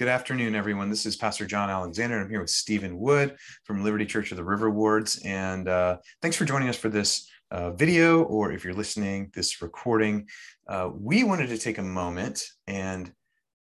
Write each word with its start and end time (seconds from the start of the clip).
Good 0.00 0.08
afternoon, 0.08 0.54
everyone. 0.54 0.88
This 0.88 1.04
is 1.04 1.14
Pastor 1.14 1.44
John 1.44 1.68
Alexander. 1.68 2.18
I'm 2.18 2.30
here 2.30 2.40
with 2.40 2.48
Stephen 2.48 2.98
Wood 2.98 3.36
from 3.64 3.84
Liberty 3.84 4.06
Church 4.06 4.30
of 4.30 4.38
the 4.38 4.44
River 4.44 4.70
Wards. 4.70 5.20
And 5.26 5.68
uh, 5.68 5.98
thanks 6.22 6.38
for 6.38 6.46
joining 6.46 6.70
us 6.70 6.76
for 6.78 6.88
this 6.88 7.28
uh, 7.50 7.72
video, 7.72 8.22
or 8.22 8.50
if 8.50 8.64
you're 8.64 8.72
listening, 8.72 9.30
this 9.34 9.60
recording. 9.60 10.26
Uh, 10.66 10.88
we 10.98 11.22
wanted 11.22 11.48
to 11.48 11.58
take 11.58 11.76
a 11.76 11.82
moment 11.82 12.46
and 12.66 13.12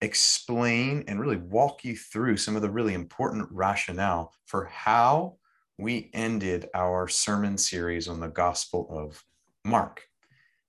explain 0.02 1.06
and 1.08 1.20
really 1.20 1.38
walk 1.38 1.84
you 1.84 1.96
through 1.96 2.38
some 2.38 2.56
of 2.56 2.62
the 2.62 2.70
really 2.70 2.94
important 2.94 3.48
rationale 3.50 4.32
for 4.46 4.66
how 4.66 5.38
we 5.80 6.12
ended 6.14 6.70
our 6.76 7.08
sermon 7.08 7.58
series 7.58 8.08
on 8.08 8.20
the 8.20 8.30
Gospel 8.30 8.88
of 8.92 9.24
Mark. 9.66 10.04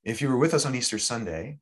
If 0.02 0.22
you 0.22 0.30
were 0.30 0.38
with 0.38 0.54
us 0.54 0.64
on 0.64 0.74
Easter 0.74 0.98
Sunday, 0.98 1.58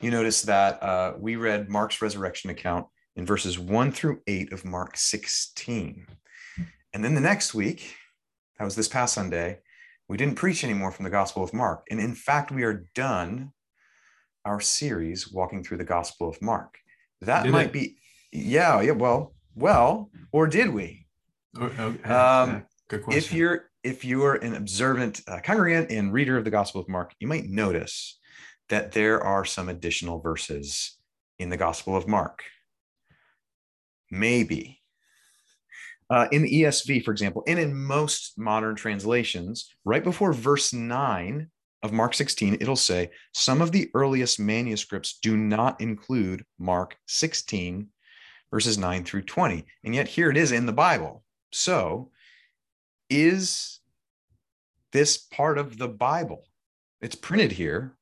you 0.00 0.12
notice 0.12 0.42
that 0.42 0.80
uh, 0.80 1.14
we 1.18 1.34
read 1.34 1.68
Mark's 1.68 2.00
resurrection 2.00 2.48
account 2.48 2.86
in 3.16 3.26
verses 3.26 3.58
1 3.58 3.92
through 3.92 4.20
8 4.26 4.52
of 4.52 4.64
Mark 4.64 4.96
16. 4.96 6.06
And 6.94 7.04
then 7.04 7.14
the 7.14 7.20
next 7.20 7.54
week, 7.54 7.94
that 8.58 8.64
was 8.64 8.76
this 8.76 8.88
past 8.88 9.14
Sunday, 9.14 9.58
we 10.08 10.16
didn't 10.16 10.36
preach 10.36 10.64
anymore 10.64 10.92
from 10.92 11.04
the 11.04 11.10
Gospel 11.10 11.42
of 11.42 11.54
Mark. 11.54 11.86
And 11.90 12.00
in 12.00 12.14
fact, 12.14 12.50
we 12.50 12.64
are 12.64 12.86
done 12.94 13.52
our 14.44 14.60
series 14.60 15.30
walking 15.30 15.62
through 15.62 15.78
the 15.78 15.84
Gospel 15.84 16.28
of 16.28 16.40
Mark. 16.42 16.78
That 17.20 17.44
did 17.44 17.52
might 17.52 17.66
it? 17.66 17.72
be, 17.72 17.96
yeah, 18.32 18.80
yeah, 18.80 18.92
well, 18.92 19.34
well, 19.54 20.10
or 20.32 20.46
did 20.46 20.72
we? 20.72 21.06
Okay. 21.58 22.02
Um, 22.04 22.66
Good 22.88 23.04
question. 23.04 23.18
If 23.18 23.32
you're 23.32 23.70
if 23.82 24.04
you're 24.04 24.34
an 24.34 24.54
observant 24.54 25.22
uh, 25.26 25.40
congregant 25.42 25.90
and 25.90 26.12
reader 26.12 26.36
of 26.36 26.44
the 26.44 26.50
Gospel 26.50 26.80
of 26.80 26.88
Mark, 26.88 27.14
you 27.18 27.26
might 27.26 27.46
notice 27.46 28.18
that 28.68 28.92
there 28.92 29.20
are 29.22 29.44
some 29.44 29.68
additional 29.68 30.20
verses 30.20 30.96
in 31.38 31.50
the 31.50 31.56
Gospel 31.56 31.96
of 31.96 32.06
Mark. 32.06 32.44
Maybe. 34.12 34.78
Uh, 36.10 36.28
in 36.30 36.42
the 36.42 36.62
ESV, 36.62 37.02
for 37.02 37.10
example, 37.10 37.42
and 37.46 37.58
in 37.58 37.74
most 37.74 38.34
modern 38.36 38.76
translations, 38.76 39.74
right 39.86 40.04
before 40.04 40.34
verse 40.34 40.74
9 40.74 41.48
of 41.82 41.92
Mark 41.92 42.12
16, 42.12 42.58
it'll 42.60 42.76
say, 42.76 43.10
Some 43.32 43.62
of 43.62 43.72
the 43.72 43.90
earliest 43.94 44.38
manuscripts 44.38 45.18
do 45.22 45.38
not 45.38 45.80
include 45.80 46.44
Mark 46.58 46.98
16, 47.08 47.88
verses 48.50 48.76
9 48.76 49.04
through 49.04 49.22
20. 49.22 49.64
And 49.84 49.94
yet 49.94 50.06
here 50.06 50.30
it 50.30 50.36
is 50.36 50.52
in 50.52 50.66
the 50.66 50.72
Bible. 50.72 51.24
So, 51.50 52.10
is 53.08 53.80
this 54.92 55.16
part 55.16 55.56
of 55.56 55.78
the 55.78 55.88
Bible? 55.88 56.44
It's 57.00 57.14
printed 57.14 57.52
here, 57.52 57.96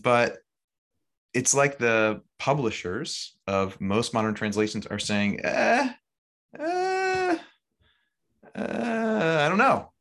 but 0.00 0.38
it's 1.34 1.54
like 1.54 1.78
the 1.78 2.22
publishers 2.42 3.36
of 3.46 3.80
most 3.80 4.12
modern 4.12 4.34
translations 4.34 4.84
are 4.84 4.98
saying, 4.98 5.38
eh, 5.44 5.92
eh, 6.58 7.38
uh, 8.56 9.38
I 9.44 9.48
don't 9.48 9.58
know. 9.58 9.92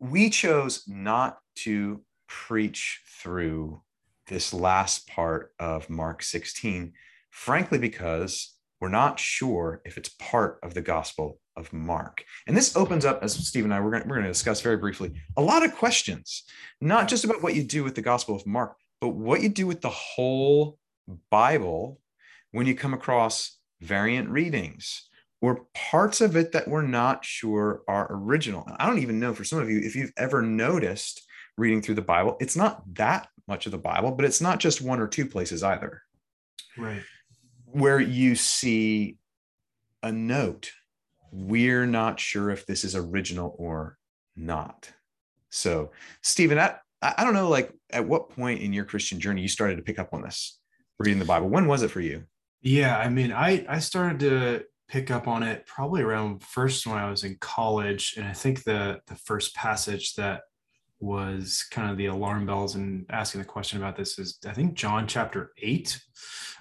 We 0.00 0.30
chose 0.30 0.84
not 0.88 1.36
to 1.56 2.00
preach 2.28 3.02
through 3.20 3.82
this 4.28 4.54
last 4.54 5.06
part 5.06 5.52
of 5.58 5.90
Mark 5.90 6.22
16, 6.22 6.94
frankly, 7.28 7.78
because 7.78 8.54
we're 8.80 8.88
not 8.88 9.20
sure 9.20 9.82
if 9.84 9.98
it's 9.98 10.16
part 10.18 10.58
of 10.62 10.72
the 10.72 10.80
Gospel 10.80 11.38
of 11.56 11.70
Mark. 11.74 12.24
And 12.46 12.56
this 12.56 12.74
opens 12.74 13.04
up, 13.04 13.22
as 13.22 13.34
Steve 13.34 13.64
and 13.64 13.74
I 13.74 13.80
we're 13.80 13.90
going, 13.90 14.08
we're 14.08 14.22
to 14.22 14.28
discuss 14.28 14.62
very 14.62 14.78
briefly, 14.78 15.12
a 15.36 15.42
lot 15.42 15.62
of 15.62 15.74
questions, 15.74 16.44
not 16.80 17.06
just 17.06 17.24
about 17.24 17.42
what 17.42 17.54
you 17.54 17.64
do 17.64 17.84
with 17.84 17.96
the 17.96 18.00
Gospel 18.00 18.34
of 18.34 18.46
Mark, 18.46 18.78
but 19.02 19.10
what 19.10 19.42
you 19.42 19.50
do 19.50 19.66
with 19.66 19.82
the 19.82 19.90
whole 19.90 20.78
Bible 21.30 22.00
when 22.52 22.66
you 22.66 22.74
come 22.74 22.94
across 22.94 23.56
variant 23.80 24.28
readings 24.28 25.08
or 25.40 25.66
parts 25.74 26.20
of 26.20 26.36
it 26.36 26.52
that 26.52 26.68
we're 26.68 26.82
not 26.82 27.24
sure 27.24 27.82
are 27.88 28.08
original. 28.10 28.68
I 28.76 28.86
don't 28.86 28.98
even 28.98 29.20
know 29.20 29.34
for 29.34 29.44
some 29.44 29.60
of 29.60 29.70
you 29.70 29.78
if 29.78 29.94
you've 29.94 30.12
ever 30.16 30.42
noticed 30.42 31.22
reading 31.56 31.82
through 31.82 31.94
the 31.96 32.02
Bible, 32.02 32.36
it's 32.40 32.56
not 32.56 32.82
that 32.94 33.28
much 33.46 33.66
of 33.66 33.72
the 33.72 33.78
Bible, 33.78 34.12
but 34.12 34.24
it's 34.24 34.40
not 34.40 34.58
just 34.58 34.82
one 34.82 35.00
or 35.00 35.08
two 35.08 35.26
places 35.26 35.62
either. 35.62 36.02
Right. 36.76 37.02
Where 37.66 38.00
you 38.00 38.34
see 38.34 39.16
a 40.02 40.12
note, 40.12 40.72
we're 41.32 41.86
not 41.86 42.20
sure 42.20 42.50
if 42.50 42.66
this 42.66 42.84
is 42.84 42.96
original 42.96 43.54
or 43.58 43.98
not. 44.36 44.90
So, 45.50 45.92
Stephen, 46.22 46.58
that 46.58 46.80
I 47.00 47.24
don't 47.24 47.34
know, 47.34 47.48
like 47.48 47.72
at 47.90 48.06
what 48.06 48.30
point 48.30 48.60
in 48.60 48.72
your 48.72 48.84
Christian 48.84 49.20
journey 49.20 49.42
you 49.42 49.48
started 49.48 49.76
to 49.76 49.82
pick 49.82 49.98
up 49.98 50.12
on 50.12 50.22
this, 50.22 50.58
reading 50.98 51.18
the 51.18 51.24
Bible. 51.24 51.48
When 51.48 51.66
was 51.66 51.82
it 51.82 51.90
for 51.90 52.00
you? 52.00 52.24
Yeah, 52.60 52.98
I 52.98 53.08
mean, 53.08 53.32
I 53.32 53.64
I 53.68 53.78
started 53.78 54.20
to 54.20 54.64
pick 54.88 55.10
up 55.10 55.28
on 55.28 55.42
it 55.42 55.66
probably 55.66 56.02
around 56.02 56.42
first 56.42 56.86
when 56.86 56.98
I 56.98 57.10
was 57.10 57.24
in 57.24 57.36
college, 57.40 58.14
and 58.16 58.26
I 58.26 58.32
think 58.32 58.64
the 58.64 59.00
the 59.06 59.14
first 59.14 59.54
passage 59.54 60.14
that 60.16 60.42
was 61.00 61.64
kind 61.70 61.90
of 61.90 61.96
the 61.96 62.06
alarm 62.06 62.44
bells 62.44 62.74
and 62.74 63.06
asking 63.10 63.40
the 63.40 63.46
question 63.46 63.78
about 63.78 63.96
this 63.96 64.18
is 64.18 64.38
I 64.46 64.52
think 64.52 64.74
John 64.74 65.06
chapter 65.06 65.52
eight, 65.62 66.00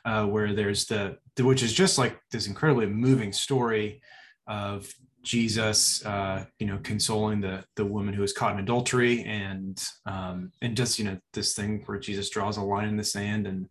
uh, 0.06 0.26
where 0.26 0.54
there's 0.54 0.86
the 0.86 1.18
which 1.40 1.64
is 1.64 1.74
just 1.74 1.98
like 1.98 2.20
this 2.32 2.48
incredibly 2.48 2.86
moving 2.86 3.34
story 3.34 4.02
of 4.48 4.94
Jesus, 5.24 6.06
uh, 6.06 6.46
you 6.60 6.68
know, 6.68 6.80
consoling 6.84 7.42
the 7.42 7.64
the 7.76 7.86
woman 7.86 8.14
who 8.14 8.22
was 8.22 8.34
caught 8.34 8.54
in 8.54 8.60
adultery, 8.60 9.24
and 9.24 9.84
um, 10.06 10.52
and 10.62 10.78
just 10.78 11.00
you 11.00 11.06
know 11.06 11.18
this 11.34 11.54
thing 11.54 11.84
where 11.86 12.00
Jesus 12.00 12.30
draws 12.30 12.58
a 12.58 12.62
line 12.62 12.88
in 12.88 12.98
the 12.98 13.04
sand 13.04 13.48
and 13.48 13.68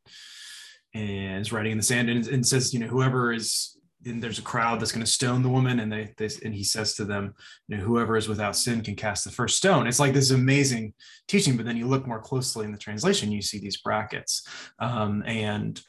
and 0.97 1.41
is 1.41 1.53
writing 1.53 1.73
in 1.73 1.79
the 1.79 1.85
sand 1.85 2.09
and, 2.09 2.27
and 2.29 2.47
says, 2.47 2.73
you 2.73 2.81
know, 2.81 2.87
whoever 2.87 3.33
is 3.33 3.77
and 4.05 4.23
there's 4.23 4.39
a 4.39 4.43
crowd 4.43 4.81
that's 4.81 4.93
going 4.93 5.05
to 5.05 5.11
stone 5.11 5.43
the 5.43 5.49
woman, 5.49 5.81
and 5.81 5.93
they, 5.93 6.15
they 6.17 6.29
and 6.45 6.55
he 6.55 6.63
says 6.65 6.95
to 6.95 7.05
them, 7.05 7.35
you 7.69 7.77
know, 7.77 7.83
whoever 7.83 8.17
is 8.17 8.29
without 8.29 8.57
sin 8.57 8.81
can 8.81 8.95
cast 8.95 9.25
the 9.25 9.31
first 9.31 9.57
stone. 9.57 9.87
It's 9.87 9.99
like 9.99 10.13
this 10.13 10.31
amazing 10.31 10.95
teaching, 11.27 11.57
but 11.57 11.67
then 11.67 11.77
you 11.77 11.87
look 11.87 12.07
more 12.07 12.21
closely 12.21 12.65
in 12.65 12.73
the 12.73 12.79
translation, 12.79 13.33
you 13.33 13.43
see 13.43 13.59
these 13.59 13.79
brackets, 13.79 14.47
um, 14.79 15.23
and 15.27 15.81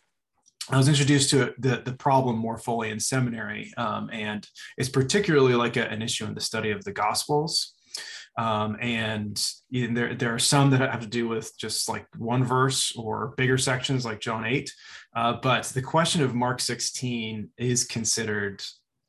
I 0.69 0.78
was 0.78 0.90
introduced 0.90 1.29
to 1.29 1.53
the, 1.59 1.81
the 1.85 1.94
problem 1.94 2.38
more 2.38 2.57
fully 2.57 2.90
in 2.90 3.00
seminary, 3.00 3.72
um, 3.78 4.09
and 4.12 4.47
it's 4.78 4.90
particularly 4.90 5.53
like 5.53 5.78
a, 5.78 5.88
an 5.88 6.01
issue 6.01 6.25
in 6.25 6.34
the 6.34 6.41
study 6.41 6.72
of 6.72 6.84
the 6.84 6.91
Gospels. 6.91 7.73
Um, 8.37 8.77
and 8.79 9.43
there, 9.71 10.13
there 10.13 10.33
are 10.33 10.39
some 10.39 10.69
that 10.69 10.81
have 10.81 11.01
to 11.01 11.07
do 11.07 11.27
with 11.27 11.51
just 11.57 11.89
like 11.89 12.05
one 12.17 12.43
verse 12.43 12.95
or 12.95 13.33
bigger 13.35 13.57
sections 13.57 14.05
like 14.05 14.19
John 14.19 14.45
8. 14.45 14.71
Uh, 15.15 15.33
but 15.41 15.65
the 15.65 15.81
question 15.81 16.21
of 16.21 16.35
Mark 16.35 16.59
16 16.61 17.49
is 17.57 17.83
considered 17.83 18.61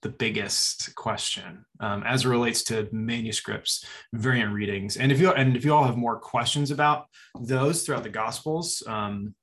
the 0.02 0.08
biggest 0.08 0.94
question 0.94 1.64
um, 1.80 2.02
as 2.04 2.24
it 2.24 2.28
relates 2.28 2.62
to 2.64 2.88
manuscripts, 2.92 3.84
variant 4.12 4.52
readings. 4.52 4.96
And 4.96 5.10
if 5.10 5.20
you 5.20 5.32
and 5.32 5.56
if 5.56 5.64
you 5.64 5.74
all 5.74 5.84
have 5.84 5.96
more 5.96 6.18
questions 6.18 6.70
about 6.70 7.06
those 7.40 7.82
throughout 7.82 8.04
the 8.04 8.08
Gospels, 8.08 8.82
um, 8.86 9.34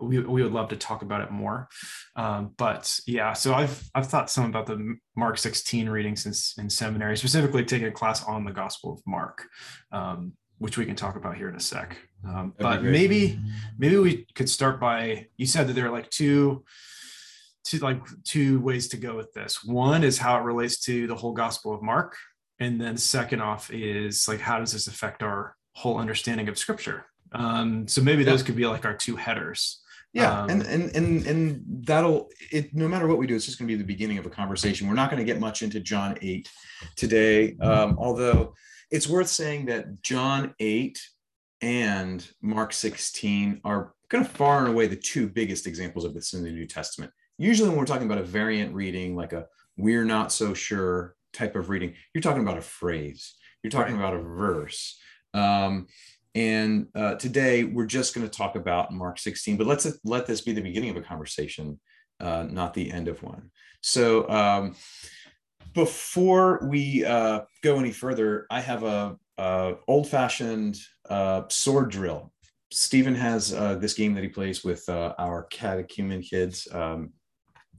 we, 0.00 0.18
we 0.20 0.42
would 0.42 0.52
love 0.52 0.68
to 0.68 0.76
talk 0.76 1.02
about 1.02 1.20
it 1.22 1.30
more. 1.30 1.68
Um, 2.16 2.52
but 2.56 2.98
yeah, 3.06 3.32
so 3.32 3.54
I've 3.54 3.88
I've 3.94 4.06
thought 4.06 4.30
some 4.30 4.46
about 4.46 4.66
the 4.66 4.96
Mark 5.16 5.38
16 5.38 5.88
reading 5.88 6.16
since 6.16 6.56
in 6.58 6.70
seminary, 6.70 7.16
specifically 7.16 7.64
taking 7.64 7.88
a 7.88 7.92
class 7.92 8.24
on 8.24 8.44
the 8.44 8.52
Gospel 8.52 8.92
of 8.92 9.00
Mark, 9.06 9.44
um, 9.92 10.32
which 10.58 10.78
we 10.78 10.86
can 10.86 10.96
talk 10.96 11.16
about 11.16 11.36
here 11.36 11.48
in 11.48 11.56
a 11.56 11.60
sec. 11.60 11.98
Um, 12.26 12.54
but 12.58 12.82
maybe 12.82 13.38
maybe 13.78 13.96
we 13.96 14.26
could 14.34 14.48
start 14.48 14.80
by 14.80 15.26
you 15.36 15.46
said 15.46 15.68
that 15.68 15.74
there 15.74 15.86
are 15.86 15.92
like 15.92 16.10
two 16.10 16.64
two 17.64 17.78
like 17.78 18.00
two 18.24 18.60
ways 18.60 18.88
to 18.88 18.96
go 18.96 19.16
with 19.16 19.32
this. 19.32 19.64
One 19.64 20.04
is 20.04 20.18
how 20.18 20.38
it 20.38 20.42
relates 20.42 20.80
to 20.80 21.06
the 21.06 21.14
whole 21.14 21.32
Gospel 21.32 21.74
of 21.74 21.82
Mark, 21.82 22.16
and 22.58 22.80
then 22.80 22.96
second 22.96 23.40
off 23.40 23.72
is 23.72 24.28
like 24.28 24.40
how 24.40 24.58
does 24.58 24.72
this 24.72 24.86
affect 24.86 25.22
our 25.22 25.56
whole 25.74 25.98
understanding 25.98 26.48
of 26.48 26.58
Scripture? 26.58 27.06
Um, 27.32 27.86
so 27.86 28.00
maybe 28.00 28.24
those 28.24 28.42
could 28.42 28.56
be 28.56 28.66
like 28.66 28.86
our 28.86 28.94
two 28.94 29.16
headers 29.16 29.80
yeah 30.12 30.42
um, 30.42 30.50
and, 30.50 30.62
and 30.62 30.96
and 30.96 31.26
and 31.26 31.64
that'll 31.86 32.28
it 32.50 32.74
no 32.74 32.88
matter 32.88 33.06
what 33.06 33.18
we 33.18 33.26
do 33.26 33.34
it's 33.34 33.46
just 33.46 33.58
going 33.58 33.68
to 33.68 33.74
be 33.74 33.78
the 33.78 33.84
beginning 33.84 34.18
of 34.18 34.26
a 34.26 34.30
conversation. 34.30 34.88
We're 34.88 34.94
not 34.94 35.10
going 35.10 35.18
to 35.18 35.24
get 35.24 35.40
much 35.40 35.62
into 35.62 35.80
john 35.80 36.16
8 36.20 36.48
today. 36.96 37.56
Um, 37.60 37.96
although 37.98 38.54
it's 38.90 39.08
worth 39.08 39.28
saying 39.28 39.66
that 39.66 40.02
john 40.02 40.54
8 40.60 41.00
and 41.60 42.26
mark 42.40 42.72
16 42.72 43.60
are 43.64 43.94
kind 44.08 44.24
of 44.24 44.30
far 44.30 44.60
and 44.60 44.68
away 44.68 44.86
the 44.86 44.96
two 44.96 45.28
biggest 45.28 45.66
examples 45.66 46.04
of 46.04 46.14
this 46.14 46.32
in 46.32 46.42
the 46.42 46.50
new 46.50 46.66
testament. 46.66 47.12
Usually 47.36 47.68
when 47.68 47.78
we're 47.78 47.84
talking 47.84 48.06
about 48.06 48.18
a 48.18 48.24
variant 48.24 48.74
reading 48.74 49.14
like 49.14 49.32
a 49.32 49.46
we're 49.76 50.04
not 50.04 50.32
so 50.32 50.54
sure 50.54 51.14
type 51.32 51.54
of 51.54 51.68
reading 51.68 51.94
you're 52.14 52.22
talking 52.22 52.42
about 52.42 52.58
a 52.58 52.62
phrase. 52.62 53.34
You're 53.62 53.70
talking 53.70 53.98
right. 53.98 54.08
about 54.08 54.20
a 54.20 54.22
verse. 54.22 54.98
Um, 55.34 55.88
and 56.34 56.86
uh, 56.94 57.14
today 57.14 57.64
we're 57.64 57.86
just 57.86 58.14
going 58.14 58.28
to 58.28 58.32
talk 58.32 58.54
about 58.54 58.92
Mark 58.92 59.18
16, 59.18 59.56
but 59.56 59.66
let's 59.66 59.86
let 60.04 60.26
this 60.26 60.40
be 60.40 60.52
the 60.52 60.60
beginning 60.60 60.90
of 60.90 60.96
a 60.96 61.02
conversation, 61.02 61.80
uh, 62.20 62.46
not 62.48 62.74
the 62.74 62.90
end 62.90 63.08
of 63.08 63.22
one. 63.22 63.50
So 63.82 64.28
um, 64.28 64.76
before 65.74 66.66
we 66.68 67.04
uh, 67.04 67.40
go 67.62 67.78
any 67.78 67.92
further, 67.92 68.46
I 68.50 68.60
have 68.60 68.82
a, 68.82 69.16
a 69.38 69.74
old-fashioned 69.86 70.78
uh, 71.08 71.42
sword 71.48 71.90
drill. 71.90 72.32
Stephen 72.70 73.14
has 73.14 73.54
uh, 73.54 73.76
this 73.76 73.94
game 73.94 74.14
that 74.14 74.22
he 74.22 74.28
plays 74.28 74.62
with 74.62 74.86
uh, 74.88 75.14
our 75.18 75.44
catechumen 75.44 76.22
kids. 76.22 76.68
Um, 76.70 77.12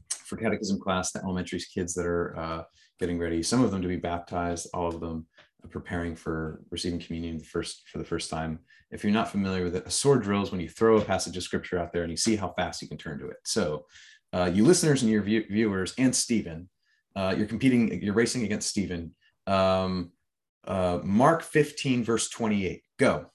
for 0.10 0.38
catechism 0.38 0.80
class, 0.80 1.12
the 1.12 1.24
elementary 1.24 1.62
kids 1.74 1.94
that 1.94 2.06
are 2.06 2.66
getting 3.00 3.18
ready, 3.18 3.42
some 3.42 3.64
of 3.64 3.72
them 3.72 3.82
to 3.82 3.88
be 3.88 3.96
baptized, 3.96 4.68
all 4.74 4.88
of 4.88 5.00
them 5.00 5.26
preparing 5.70 6.16
for 6.16 6.62
receiving 6.72 7.00
communion 7.00 7.38
the 7.38 7.46
first 7.46 7.88
for 7.90 7.98
the 7.98 8.06
first 8.06 8.30
time. 8.30 8.60
If 8.92 9.04
you're 9.04 9.14
not 9.14 9.32
familiar 9.32 9.64
with 9.64 9.76
it, 9.76 9.86
a 9.86 9.92
sword 9.92 10.24
drills 10.24 10.52
when 10.52 10.62
you 10.62 10.70
throw 10.70 10.98
a 10.98 11.02
passage 11.06 11.38
of 11.38 11.44
scripture 11.44 11.78
out 11.78 11.94
there 11.94 12.04
and 12.04 12.12
you 12.12 12.18
see 12.18 12.36
how 12.36 12.54
fast 12.58 12.82
you 12.82 12.88
can 12.88 12.98
turn 12.98 13.20
to 13.20 13.30
it. 13.30 13.38
So, 13.44 13.86
uh, 14.34 14.50
you 14.54 14.66
listeners 14.66 15.04
and 15.04 15.12
your 15.12 15.22
view- 15.22 15.46
viewers 15.50 15.94
and 15.98 16.16
Stephen, 16.16 16.70
uh, 17.16 17.36
you're 17.38 17.48
competing, 17.48 18.02
you're 18.02 18.14
racing 18.14 18.44
against 18.44 18.70
Stephen. 18.70 19.16
Um, 19.46 20.12
uh, 20.66 21.00
Mark 21.04 21.44
15, 21.44 22.04
verse 22.04 22.30
28. 22.30 22.84
Go. 22.98 23.28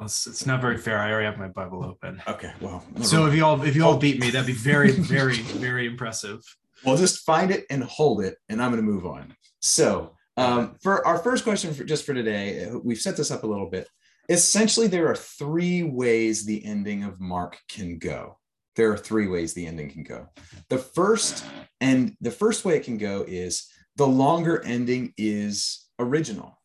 It's, 0.00 0.26
it's, 0.26 0.46
not 0.46 0.60
very 0.60 0.78
fair. 0.78 0.98
I 0.98 1.12
already 1.12 1.26
have 1.26 1.38
my 1.38 1.48
Bible 1.48 1.84
open. 1.84 2.20
Okay, 2.26 2.52
well. 2.60 2.84
So 3.02 3.26
if 3.26 3.34
you 3.34 3.44
all 3.44 3.62
if 3.62 3.76
you 3.76 3.84
all 3.84 3.98
beat 3.98 4.18
me, 4.18 4.30
that'd 4.30 4.46
be 4.46 4.52
very 4.52 4.90
very 4.90 5.36
very 5.36 5.86
impressive. 5.86 6.40
Well, 6.84 6.96
just 6.96 7.24
find 7.24 7.52
it 7.52 7.66
and 7.70 7.84
hold 7.84 8.22
it, 8.22 8.36
and 8.48 8.60
I'm 8.60 8.72
going 8.72 8.84
to 8.84 8.90
move 8.90 9.06
on. 9.06 9.36
So 9.60 10.16
um, 10.36 10.76
for 10.82 11.06
our 11.06 11.18
first 11.18 11.44
question, 11.44 11.74
for, 11.74 11.84
just 11.84 12.04
for 12.04 12.14
today, 12.14 12.70
we've 12.82 13.00
set 13.00 13.16
this 13.16 13.30
up 13.30 13.42
a 13.42 13.46
little 13.46 13.68
bit. 13.68 13.88
Essentially, 14.28 14.86
there 14.86 15.08
are 15.08 15.16
three 15.16 15.82
ways 15.82 16.44
the 16.44 16.64
ending 16.64 17.04
of 17.04 17.20
Mark 17.20 17.58
can 17.68 17.98
go. 17.98 18.38
There 18.76 18.90
are 18.90 18.96
three 18.96 19.26
ways 19.26 19.52
the 19.52 19.66
ending 19.66 19.90
can 19.90 20.02
go. 20.02 20.28
The 20.70 20.78
first, 20.78 21.44
and 21.80 22.16
the 22.20 22.30
first 22.30 22.64
way 22.64 22.76
it 22.76 22.84
can 22.84 22.96
go 22.96 23.24
is 23.28 23.68
the 23.96 24.06
longer 24.06 24.62
ending 24.64 25.12
is 25.18 25.88
original, 25.98 26.58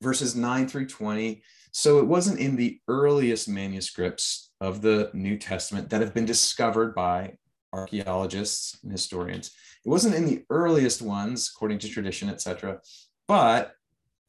verses 0.00 0.36
9 0.36 0.68
through 0.68 0.86
20. 0.86 1.42
So 1.72 1.98
it 1.98 2.06
wasn't 2.06 2.38
in 2.38 2.56
the 2.56 2.78
earliest 2.86 3.48
manuscripts 3.48 4.52
of 4.60 4.82
the 4.82 5.10
New 5.12 5.38
Testament 5.38 5.90
that 5.90 6.00
have 6.00 6.14
been 6.14 6.26
discovered 6.26 6.94
by 6.94 7.34
archaeologists 7.72 8.78
and 8.82 8.92
historians. 8.92 9.52
It 9.84 9.88
wasn't 9.88 10.14
in 10.14 10.26
the 10.26 10.44
earliest 10.50 11.02
ones, 11.02 11.50
according 11.54 11.78
to 11.80 11.88
tradition, 11.88 12.28
etc., 12.28 12.80
but 13.26 13.72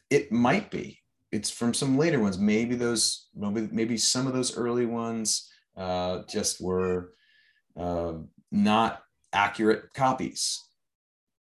it 0.10 0.32
might 0.32 0.70
be. 0.70 1.00
It's 1.32 1.50
from 1.50 1.74
some 1.74 1.98
later 1.98 2.20
ones. 2.20 2.38
Maybe 2.38 2.76
those, 2.76 3.28
maybe, 3.34 3.70
maybe 3.72 3.98
some 3.98 4.28
of 4.28 4.34
those 4.34 4.58
early 4.58 4.86
ones 4.86 5.50
uh, 5.78 6.24
just 6.30 6.62
were 6.62 7.14
uh, 7.80 8.14
not 8.52 9.02
accurate 9.34 9.94
copies. 9.94 10.62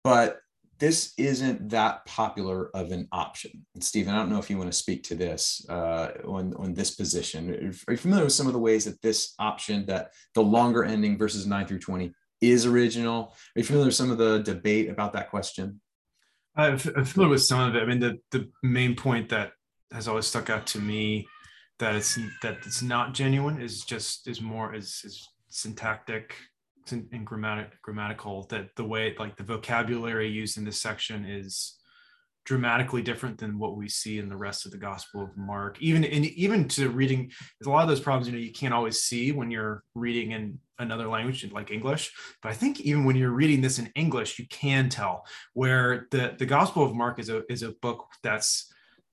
But 0.04 0.40
this 0.80 1.14
isn't 1.18 1.70
that 1.70 2.06
popular 2.06 2.70
of 2.76 2.92
an 2.92 3.08
option. 3.12 3.66
And 3.76 3.84
Stephen, 3.84 4.14
I 4.14 4.18
don't 4.18 4.30
know 4.30 4.40
if 4.40 4.50
you 4.50 4.58
want 4.58 4.72
to 4.72 4.78
speak 4.78 5.04
to 5.04 5.16
this 5.16 5.66
uh, 5.70 6.12
on, 6.26 6.54
on 6.56 6.74
this 6.74 6.92
position. 6.92 7.50
Are 7.88 7.92
you 7.92 7.98
familiar 7.98 8.24
with 8.24 8.34
some 8.34 8.48
of 8.48 8.54
the 8.54 8.60
ways 8.60 8.86
that 8.86 9.02
this 9.02 9.34
option, 9.40 9.86
that 9.88 10.14
the 10.36 10.42
longer 10.42 10.86
ending 10.86 11.18
versus 11.18 11.46
9 11.46 11.68
through 11.68 11.80
20, 11.80 12.14
is 12.42 12.66
original? 12.66 13.34
Are 13.56 13.60
you 13.60 13.64
familiar 13.64 13.88
with 13.88 13.96
some 13.96 14.10
of 14.10 14.18
the 14.18 14.40
debate 14.40 14.90
about 14.90 15.12
that 15.14 15.30
question? 15.30 15.81
I'm 16.56 16.78
familiar 16.78 17.30
with 17.30 17.44
some 17.44 17.60
of 17.60 17.76
it. 17.76 17.84
I 17.84 17.86
mean, 17.86 18.00
the, 18.00 18.20
the 18.31 18.50
main 18.64 18.96
point 18.96 19.30
that 19.30 19.52
has 19.92 20.08
always 20.08 20.28
stuck 20.28 20.50
out 20.50 20.66
to 20.68 20.80
me 20.80 21.28
that 21.80 21.96
it's 21.96 22.20
that 22.42 22.58
it's 22.66 22.81
not 22.81 23.14
genuine 23.14 23.62
is 23.62 23.84
just 23.84 24.28
is 24.28 24.42
more 24.42 24.76
is, 24.76 25.02
is 25.06 25.28
syntactic 25.50 26.36
and 26.92 27.26
grammatic, 27.26 27.82
grammatical 27.82 28.48
that 28.50 28.76
the 28.76 28.84
way 28.84 29.16
like 29.20 29.36
the 29.36 29.44
vocabulary 29.44 30.30
used 30.30 30.58
in 30.58 30.66
this 30.66 30.82
section 30.82 31.26
is 31.26 31.80
dramatically 32.46 33.04
different 33.04 33.38
than 33.38 33.60
what 33.60 33.78
we 33.78 33.88
see 33.88 34.18
in 34.18 34.28
the 34.28 34.36
rest 34.36 34.66
of 34.66 34.72
the 34.72 34.78
gospel 34.78 35.24
of 35.24 35.38
mark. 35.38 35.80
Even 35.82 36.04
in 36.04 36.26
even 36.26 36.68
to 36.70 36.90
reading 36.90 37.32
a 37.64 37.70
lot 37.70 37.84
of 37.84 37.90
those 37.90 38.00
problems 38.00 38.28
you 38.28 38.34
know 38.34 38.40
you 38.40 38.52
can't 38.52 38.74
always 38.74 39.02
see 39.02 39.32
when 39.32 39.52
you're 39.52 39.84
reading 39.94 40.32
in 40.32 40.58
another 40.80 41.08
language 41.08 41.48
like 41.52 41.70
english. 41.70 42.12
But 42.42 42.50
i 42.50 42.56
think 42.56 42.80
even 42.82 43.06
when 43.06 43.16
you're 43.16 43.32
reading 43.32 43.62
this 43.62 43.78
in 43.78 43.92
english 43.96 44.40
you 44.40 44.48
can 44.48 44.90
tell 44.90 45.26
where 45.54 46.08
the 46.12 46.36
the 46.40 46.46
gospel 46.46 46.84
of 46.84 46.96
mark 46.96 47.20
is 47.20 47.30
a 47.30 47.44
is 47.52 47.62
a 47.62 47.74
book 47.84 48.08
that's 48.24 48.69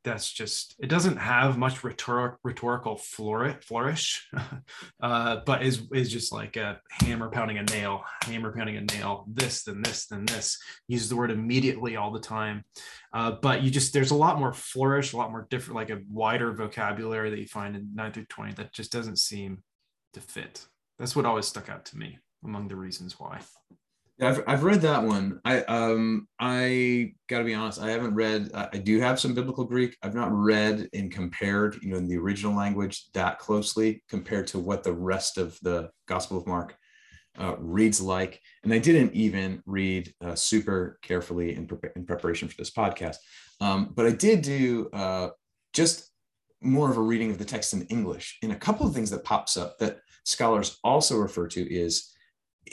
that's 0.06 0.32
just 0.32 0.76
it 0.78 0.86
doesn't 0.86 1.16
have 1.16 1.58
much 1.58 1.82
rhetoric, 1.82 2.36
rhetorical 2.44 2.96
flourish 2.96 4.30
uh, 5.02 5.40
but 5.44 5.64
is 5.64 5.82
is 5.92 6.10
just 6.10 6.32
like 6.32 6.56
a 6.56 6.80
hammer 7.02 7.28
pounding 7.28 7.58
a 7.58 7.64
nail 7.64 8.04
hammer 8.22 8.52
pounding 8.56 8.76
a 8.76 8.80
nail 8.82 9.24
this 9.26 9.64
then 9.64 9.82
this 9.82 10.06
then 10.06 10.24
this. 10.24 10.58
Uses 10.86 11.08
the 11.08 11.16
word 11.16 11.32
immediately 11.32 11.96
all 11.96 12.12
the 12.12 12.20
time. 12.20 12.64
Uh, 13.12 13.32
but 13.42 13.62
you 13.62 13.70
just 13.70 13.92
there's 13.92 14.12
a 14.12 14.16
lot 14.16 14.38
more 14.38 14.52
flourish 14.52 15.12
a 15.12 15.16
lot 15.16 15.32
more 15.32 15.48
different 15.50 15.74
like 15.74 15.90
a 15.90 16.00
wider 16.08 16.52
vocabulary 16.52 17.30
that 17.30 17.40
you 17.40 17.48
find 17.48 17.74
in 17.74 17.90
9 17.94 18.12
through 18.12 18.26
20 18.26 18.54
that 18.54 18.72
just 18.72 18.92
doesn't 18.92 19.18
seem 19.18 19.64
to 20.12 20.20
fit. 20.20 20.64
That's 21.00 21.16
what 21.16 21.26
always 21.26 21.46
stuck 21.46 21.68
out 21.68 21.84
to 21.86 21.98
me 21.98 22.20
among 22.44 22.68
the 22.68 22.76
reasons 22.76 23.18
why 23.18 23.40
yeah, 24.18 24.28
I've, 24.28 24.44
I've 24.46 24.64
read 24.64 24.80
that 24.82 25.02
one. 25.02 25.40
I 25.44 25.60
um 25.62 26.26
I 26.40 27.12
got 27.28 27.38
to 27.38 27.44
be 27.44 27.54
honest. 27.54 27.80
I 27.80 27.90
haven't 27.90 28.14
read. 28.14 28.50
I 28.54 28.78
do 28.78 28.98
have 29.00 29.20
some 29.20 29.34
biblical 29.34 29.64
Greek. 29.64 29.96
I've 30.02 30.14
not 30.14 30.32
read 30.32 30.88
and 30.94 31.12
compared, 31.12 31.76
you 31.82 31.90
know, 31.90 31.98
in 31.98 32.08
the 32.08 32.16
original 32.16 32.56
language 32.56 33.10
that 33.12 33.38
closely 33.38 34.02
compared 34.08 34.46
to 34.48 34.58
what 34.58 34.84
the 34.84 34.92
rest 34.92 35.36
of 35.36 35.58
the 35.62 35.90
Gospel 36.08 36.38
of 36.38 36.46
Mark 36.46 36.76
uh, 37.38 37.56
reads 37.58 38.00
like. 38.00 38.40
And 38.64 38.72
I 38.72 38.78
didn't 38.78 39.12
even 39.12 39.62
read 39.66 40.12
uh, 40.24 40.34
super 40.34 40.98
carefully 41.02 41.54
in, 41.54 41.66
pre- 41.66 41.90
in 41.94 42.06
preparation 42.06 42.48
for 42.48 42.54
this 42.56 42.70
podcast. 42.70 43.16
Um, 43.60 43.92
but 43.94 44.06
I 44.06 44.12
did 44.12 44.40
do 44.40 44.88
uh, 44.94 45.28
just 45.74 46.10
more 46.62 46.90
of 46.90 46.96
a 46.96 47.02
reading 47.02 47.30
of 47.30 47.38
the 47.38 47.44
text 47.44 47.74
in 47.74 47.82
English. 47.82 48.38
And 48.42 48.52
a 48.52 48.56
couple 48.56 48.86
of 48.86 48.94
things 48.94 49.10
that 49.10 49.24
pops 49.24 49.58
up 49.58 49.78
that 49.78 49.98
scholars 50.24 50.78
also 50.82 51.18
refer 51.18 51.48
to 51.48 51.74
is 51.74 52.12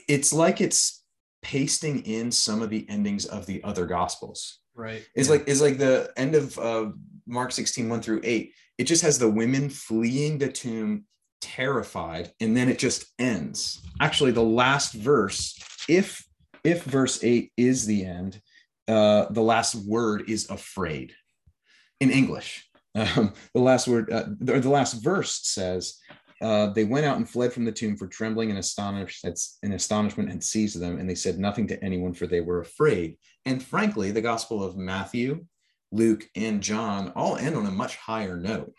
it's 0.08 0.34
like 0.34 0.62
it's 0.62 1.03
pasting 1.44 2.04
in 2.06 2.32
some 2.32 2.62
of 2.62 2.70
the 2.70 2.90
endings 2.90 3.26
of 3.26 3.46
the 3.46 3.64
other 3.64 3.86
gospels. 3.86 4.60
Right. 4.76 5.06
Is 5.16 5.28
yeah. 5.28 5.34
like 5.34 5.48
is 5.48 5.62
like 5.62 5.78
the 5.78 6.12
end 6.18 6.36
of 6.36 6.58
uh, 6.58 6.92
mark 7.28 7.52
16 7.52 7.88
1 7.88 8.02
through 8.02 8.22
8 8.24 8.52
it 8.78 8.86
just 8.86 9.04
has 9.04 9.20
the 9.20 9.30
women 9.30 9.70
fleeing 9.70 10.40
the 10.40 10.52
tomb 10.52 11.06
terrified 11.42 12.32
and 12.40 12.56
then 12.58 12.70
it 12.70 12.80
just 12.80 13.06
ends. 13.20 13.82
Actually 14.00 14.32
the 14.32 14.42
last 14.42 14.94
verse 14.94 15.60
if 15.88 16.26
if 16.64 16.84
verse 16.84 17.24
8 17.24 17.52
is 17.58 17.86
the 17.86 18.06
end 18.06 18.42
uh 18.88 19.26
the 19.30 19.42
last 19.42 19.76
word 19.76 20.30
is 20.30 20.50
afraid 20.50 21.14
in 22.00 22.10
english. 22.10 22.68
Um, 22.96 23.34
the 23.56 23.60
last 23.60 23.88
word 23.88 24.12
uh, 24.12 24.26
or 24.48 24.60
the 24.60 24.70
last 24.70 25.04
verse 25.04 25.40
says 25.42 25.98
uh, 26.44 26.68
they 26.68 26.84
went 26.84 27.06
out 27.06 27.16
and 27.16 27.30
fled 27.30 27.54
from 27.54 27.64
the 27.64 27.72
tomb 27.72 27.96
for 27.96 28.06
trembling 28.06 28.50
and 28.50 28.60
astonished 28.60 29.26
in 29.64 29.72
astonishment 29.72 30.30
had 30.30 30.44
seized 30.44 30.80
them 30.80 31.00
and 31.00 31.10
they 31.10 31.16
said 31.16 31.40
nothing 31.40 31.66
to 31.68 31.82
anyone 31.82 32.14
for 32.14 32.28
they 32.28 32.42
were 32.42 32.60
afraid. 32.60 33.18
And 33.46 33.64
frankly 33.64 34.12
the 34.12 34.22
gospel 34.22 34.62
of 34.62 34.78
matthew 34.78 35.46
luke 35.92 36.26
and 36.36 36.62
john 36.62 37.14
all 37.16 37.38
end 37.38 37.56
on 37.56 37.66
a 37.66 37.72
much 37.72 37.96
higher 37.96 38.36
note. 38.36 38.74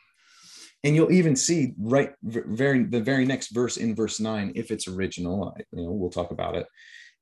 And 0.85 0.95
you'll 0.95 1.13
even 1.13 1.35
see 1.35 1.73
right 1.79 2.13
very 2.23 2.85
the 2.85 3.01
very 3.01 3.25
next 3.25 3.49
verse 3.49 3.79
in 3.79 3.97
verse 3.97 4.21
9 4.21 4.53
if 4.55 4.71
it's 4.71 4.87
original 4.87 5.57
you 5.73 5.83
know 5.83 5.91
we'll 5.91 6.11
talk 6.11 6.33
about 6.33 6.57
it. 6.57 6.67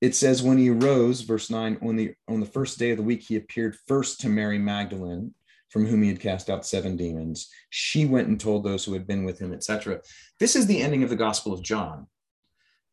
It 0.00 0.16
says 0.16 0.42
when 0.42 0.58
he 0.58 0.70
arose 0.70 1.20
verse 1.20 1.50
9 1.50 1.78
on 1.82 1.94
the 1.94 2.14
on 2.26 2.40
the 2.40 2.46
first 2.46 2.80
day 2.80 2.90
of 2.90 2.96
the 2.96 3.04
week 3.04 3.22
he 3.22 3.37
appeared 3.37 3.76
first 3.87 4.20
to 4.22 4.28
mary 4.28 4.58
magdalene 4.58 5.34
from 5.72 5.86
whom 5.86 6.02
he 6.02 6.08
had 6.08 6.20
cast 6.20 6.50
out 6.50 6.66
seven 6.66 6.96
demons. 6.96 7.48
She 7.70 8.04
went 8.04 8.28
and 8.28 8.38
told 8.38 8.62
those 8.62 8.84
who 8.84 8.92
had 8.92 9.06
been 9.06 9.24
with 9.24 9.40
him, 9.40 9.54
etc. 9.54 10.00
This 10.38 10.54
is 10.54 10.66
the 10.66 10.82
ending 10.82 11.02
of 11.02 11.08
the 11.08 11.16
Gospel 11.16 11.54
of 11.54 11.62
John, 11.62 12.06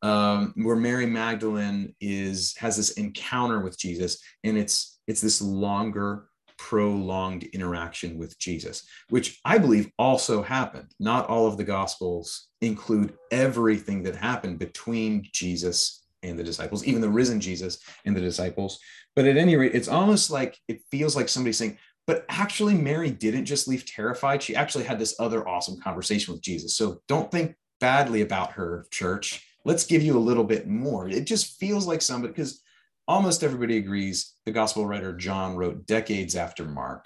um, 0.01 0.53
where 0.55 0.77
Mary 0.77 1.05
Magdalene 1.05 1.93
is 1.99 2.55
has 2.57 2.77
this 2.77 2.91
encounter 2.91 3.59
with 3.59 3.77
Jesus, 3.77 4.23
and 4.45 4.57
it's 4.57 5.01
it's 5.07 5.19
this 5.19 5.41
longer, 5.41 6.29
prolonged 6.57 7.43
interaction 7.51 8.17
with 8.17 8.39
Jesus, 8.39 8.87
which 9.09 9.41
I 9.43 9.57
believe 9.57 9.91
also 9.99 10.41
happened. 10.41 10.87
Not 11.01 11.27
all 11.27 11.47
of 11.47 11.57
the 11.57 11.65
Gospels 11.65 12.47
include 12.61 13.13
everything 13.29 14.03
that 14.03 14.15
happened 14.15 14.57
between 14.57 15.27
Jesus 15.33 16.05
and 16.23 16.39
the 16.39 16.43
disciples, 16.43 16.85
even 16.85 17.01
the 17.01 17.09
risen 17.09 17.41
Jesus 17.41 17.79
and 18.05 18.15
the 18.15 18.21
disciples. 18.21 18.79
But 19.15 19.25
at 19.25 19.37
any 19.37 19.55
rate, 19.55 19.75
it's 19.75 19.87
almost 19.87 20.31
like 20.31 20.57
it 20.67 20.81
feels 20.91 21.15
like 21.15 21.27
somebody 21.29 21.53
saying, 21.53 21.77
but 22.09 22.25
actually, 22.27 22.73
Mary 22.73 23.11
didn't 23.11 23.45
just 23.45 23.67
leave 23.67 23.85
terrified. 23.85 24.41
She 24.41 24.55
actually 24.55 24.85
had 24.85 24.97
this 24.97 25.19
other 25.19 25.47
awesome 25.47 25.79
conversation 25.79 26.33
with 26.33 26.41
Jesus. 26.41 26.73
So 26.73 27.03
don't 27.07 27.29
think 27.29 27.53
badly 27.79 28.21
about 28.21 28.53
her, 28.53 28.87
church. 28.89 29.45
Let's 29.63 29.85
give 29.85 30.01
you 30.01 30.17
a 30.17 30.19
little 30.19 30.43
bit 30.43 30.67
more. 30.67 31.07
It 31.07 31.25
just 31.25 31.59
feels 31.59 31.85
like 31.85 32.01
somebody, 32.01 32.33
because 32.33 32.63
almost 33.07 33.43
everybody 33.43 33.77
agrees 33.77 34.33
the 34.47 34.51
gospel 34.51 34.87
writer 34.87 35.15
John 35.15 35.55
wrote 35.55 35.85
decades 35.85 36.35
after 36.35 36.65
Mark. 36.65 37.05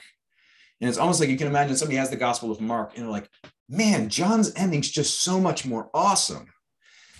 And 0.79 0.87
it's 0.87 0.97
almost 0.97 1.19
like 1.19 1.27
you 1.27 1.35
can 1.35 1.47
imagine 1.47 1.75
somebody 1.75 1.97
has 1.97 2.09
the 2.09 2.15
gospel 2.15 2.49
of 2.49 2.61
Mark 2.61 2.93
and 2.95 3.03
they're 3.03 3.11
like, 3.11 3.29
man, 3.67 4.07
John's 4.07 4.53
ending's 4.55 4.89
just 4.89 5.19
so 5.19 5.37
much 5.37 5.65
more 5.65 5.89
awesome. 5.93 6.47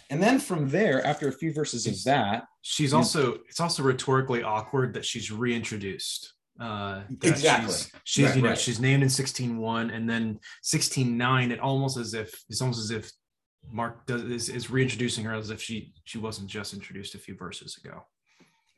And 0.09 0.23
then 0.23 0.39
from 0.39 0.69
there, 0.69 1.05
after 1.05 1.27
a 1.27 1.33
few 1.33 1.51
verses 1.51 1.85
of 1.85 2.01
that, 2.05 2.45
she's 2.61 2.93
also, 2.93 3.39
it's 3.49 3.59
also 3.59 3.83
rhetorically 3.83 4.41
awkward 4.41 4.93
that 4.93 5.03
she's 5.03 5.29
reintroduced 5.29 6.33
uh 6.59 7.01
exactly 7.23 7.73
she's, 7.73 7.91
she's 8.03 8.25
right, 8.27 8.35
you 8.35 8.41
know 8.43 8.49
right. 8.49 8.57
she's 8.57 8.79
named 8.79 9.01
in 9.01 9.09
16.1 9.09 9.91
and 9.91 10.07
then 10.07 10.39
16.9 10.63 11.51
it 11.51 11.59
almost 11.59 11.97
as 11.97 12.13
if 12.13 12.31
it's 12.47 12.61
almost 12.61 12.79
as 12.79 12.91
if 12.91 13.11
Mark 13.71 14.05
does 14.05 14.23
is, 14.23 14.49
is 14.49 14.69
reintroducing 14.69 15.23
her 15.25 15.33
as 15.33 15.49
if 15.49 15.61
she 15.61 15.93
she 16.05 16.17
wasn't 16.17 16.49
just 16.49 16.73
introduced 16.73 17.15
a 17.15 17.19
few 17.19 17.35
verses 17.35 17.79
ago. 17.83 18.03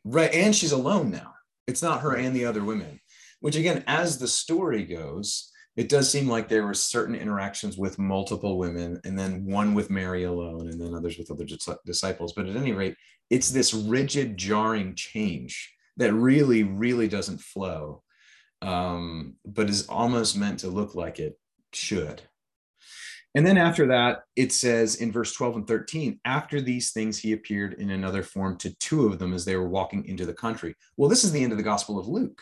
Right, 0.04 0.34
and 0.34 0.56
she's 0.56 0.72
alone 0.72 1.10
now. 1.10 1.34
It's 1.68 1.82
not 1.82 2.02
her 2.02 2.16
and 2.16 2.36
the 2.36 2.46
other 2.46 2.64
women. 2.64 3.00
Which 3.40 3.56
again, 3.56 3.84
as 3.88 4.18
the 4.18 4.28
story 4.28 4.84
goes, 4.84 5.52
it 5.76 5.90
does 5.90 6.10
seem 6.10 6.28
like 6.28 6.48
there 6.48 6.66
were 6.66 6.74
certain 6.74 7.16
interactions 7.16 7.78
with 7.78 8.00
multiple 8.00 8.58
women, 8.58 9.02
and 9.04 9.18
then 9.18 9.46
one 9.46 9.74
with 9.74 9.90
Mary 9.90 10.24
alone, 10.24 10.70
and 10.70 10.80
then 10.80 10.94
others 10.94 11.18
with 11.18 11.32
other 11.32 11.46
disciples. 11.86 12.34
But 12.34 12.48
at 12.48 12.56
any 12.56 12.72
rate, 12.72 12.96
it's 13.30 13.50
this 13.50 13.74
rigid, 13.74 14.38
jarring 14.38 14.96
change 14.96 15.75
that 15.98 16.14
really, 16.14 16.64
really 16.64 17.08
doesn't 17.08 17.42
flow, 17.42 18.04
um, 18.62 19.36
but 19.46 19.70
is 19.70 19.88
almost 19.88 20.38
meant 20.38 20.60
to 20.60 20.68
look 20.68 20.96
like 20.96 21.20
it 21.20 21.40
should. 21.74 22.22
And 23.36 23.46
then 23.46 23.58
after 23.58 23.88
that, 23.88 24.24
it 24.38 24.54
says 24.54 24.96
in 24.96 25.12
verse 25.12 25.34
12 25.34 25.56
and 25.58 25.68
13, 25.68 26.22
after 26.24 26.62
these 26.62 26.94
things, 26.94 27.20
he 27.20 27.34
appeared 27.34 27.74
in 27.74 27.92
another 27.92 28.24
form 28.24 28.58
to 28.60 28.74
two 28.78 29.08
of 29.08 29.20
them 29.20 29.34
as 29.34 29.44
they 29.44 29.58
were 29.58 29.68
walking 29.68 30.06
into 30.06 30.26
the 30.26 30.34
country. 30.34 30.74
Well, 30.96 31.10
this 31.10 31.26
is 31.26 31.34
the 31.34 31.44
end 31.44 31.52
of 31.52 31.58
the 31.58 31.64
Gospel 31.64 32.00
of 32.00 32.08
Luke. 32.08 32.42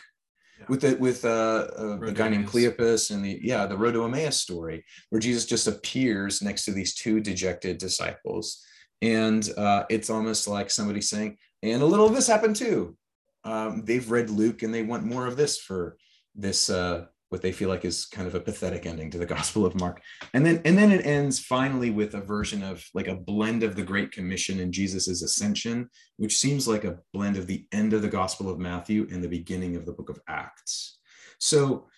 Yeah. 0.60 0.66
With 0.68 0.80
the 0.82 0.96
with 1.00 1.24
uh, 1.24 1.66
uh, 1.76 2.00
a 2.00 2.12
guy 2.12 2.28
named 2.28 2.46
Cleopas 2.46 3.10
and 3.10 3.24
the 3.24 3.40
yeah 3.42 3.66
the 3.66 3.76
Road 3.76 3.94
to 3.94 4.04
Emmaus 4.04 4.36
story 4.36 4.84
where 5.10 5.18
Jesus 5.18 5.46
just 5.46 5.66
appears 5.66 6.40
next 6.42 6.64
to 6.66 6.70
these 6.70 6.94
two 6.94 7.18
dejected 7.18 7.78
disciples, 7.78 8.64
and 9.02 9.52
uh, 9.56 9.82
it's 9.90 10.10
almost 10.10 10.46
like 10.46 10.70
somebody 10.70 11.00
saying, 11.00 11.38
"And 11.64 11.82
a 11.82 11.86
little 11.86 12.06
of 12.06 12.14
this 12.14 12.28
happened 12.28 12.54
too." 12.54 12.96
Um, 13.44 13.84
they've 13.84 14.10
read 14.10 14.30
Luke 14.30 14.62
and 14.62 14.72
they 14.72 14.82
want 14.82 15.04
more 15.04 15.26
of 15.26 15.36
this 15.36 15.58
for 15.58 15.96
this 16.34 16.70
uh, 16.70 17.06
what 17.28 17.42
they 17.42 17.52
feel 17.52 17.68
like 17.68 17.84
is 17.84 18.06
kind 18.06 18.28
of 18.28 18.36
a 18.36 18.40
pathetic 18.40 18.86
ending 18.86 19.10
to 19.10 19.18
the 19.18 19.26
Gospel 19.36 19.66
of 19.66 19.74
Mark. 19.74 20.00
And 20.34 20.46
then 20.46 20.62
and 20.64 20.78
then 20.78 20.92
it 20.92 21.04
ends 21.04 21.40
finally 21.40 21.90
with 21.90 22.14
a 22.14 22.20
version 22.20 22.62
of 22.62 22.84
like 22.94 23.08
a 23.08 23.16
blend 23.16 23.62
of 23.62 23.74
the 23.74 23.82
Great 23.82 24.12
Commission 24.12 24.60
and 24.60 24.72
Jesus's 24.72 25.22
ascension, 25.22 25.88
which 26.16 26.38
seems 26.38 26.68
like 26.68 26.84
a 26.84 26.98
blend 27.12 27.36
of 27.36 27.46
the 27.46 27.66
end 27.72 27.92
of 27.92 28.02
the 28.02 28.08
Gospel 28.08 28.48
of 28.48 28.58
Matthew 28.58 29.08
and 29.10 29.22
the 29.22 29.28
beginning 29.28 29.76
of 29.76 29.84
the 29.84 29.92
book 29.92 30.10
of 30.10 30.20
Acts. 30.28 30.98
So 31.38 31.88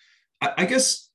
I, 0.41 0.53
I 0.57 0.65
guess 0.65 1.09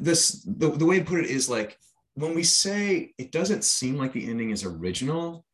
this 0.00 0.42
the, 0.46 0.70
the 0.70 0.86
way 0.86 0.98
to 0.98 1.04
put 1.04 1.20
it 1.20 1.30
is 1.30 1.48
like 1.48 1.78
when 2.14 2.34
we 2.34 2.44
say 2.44 3.12
it 3.18 3.32
doesn't 3.32 3.64
seem 3.64 3.96
like 3.96 4.12
the 4.12 4.28
ending 4.28 4.50
is 4.50 4.64
original, 4.64 5.44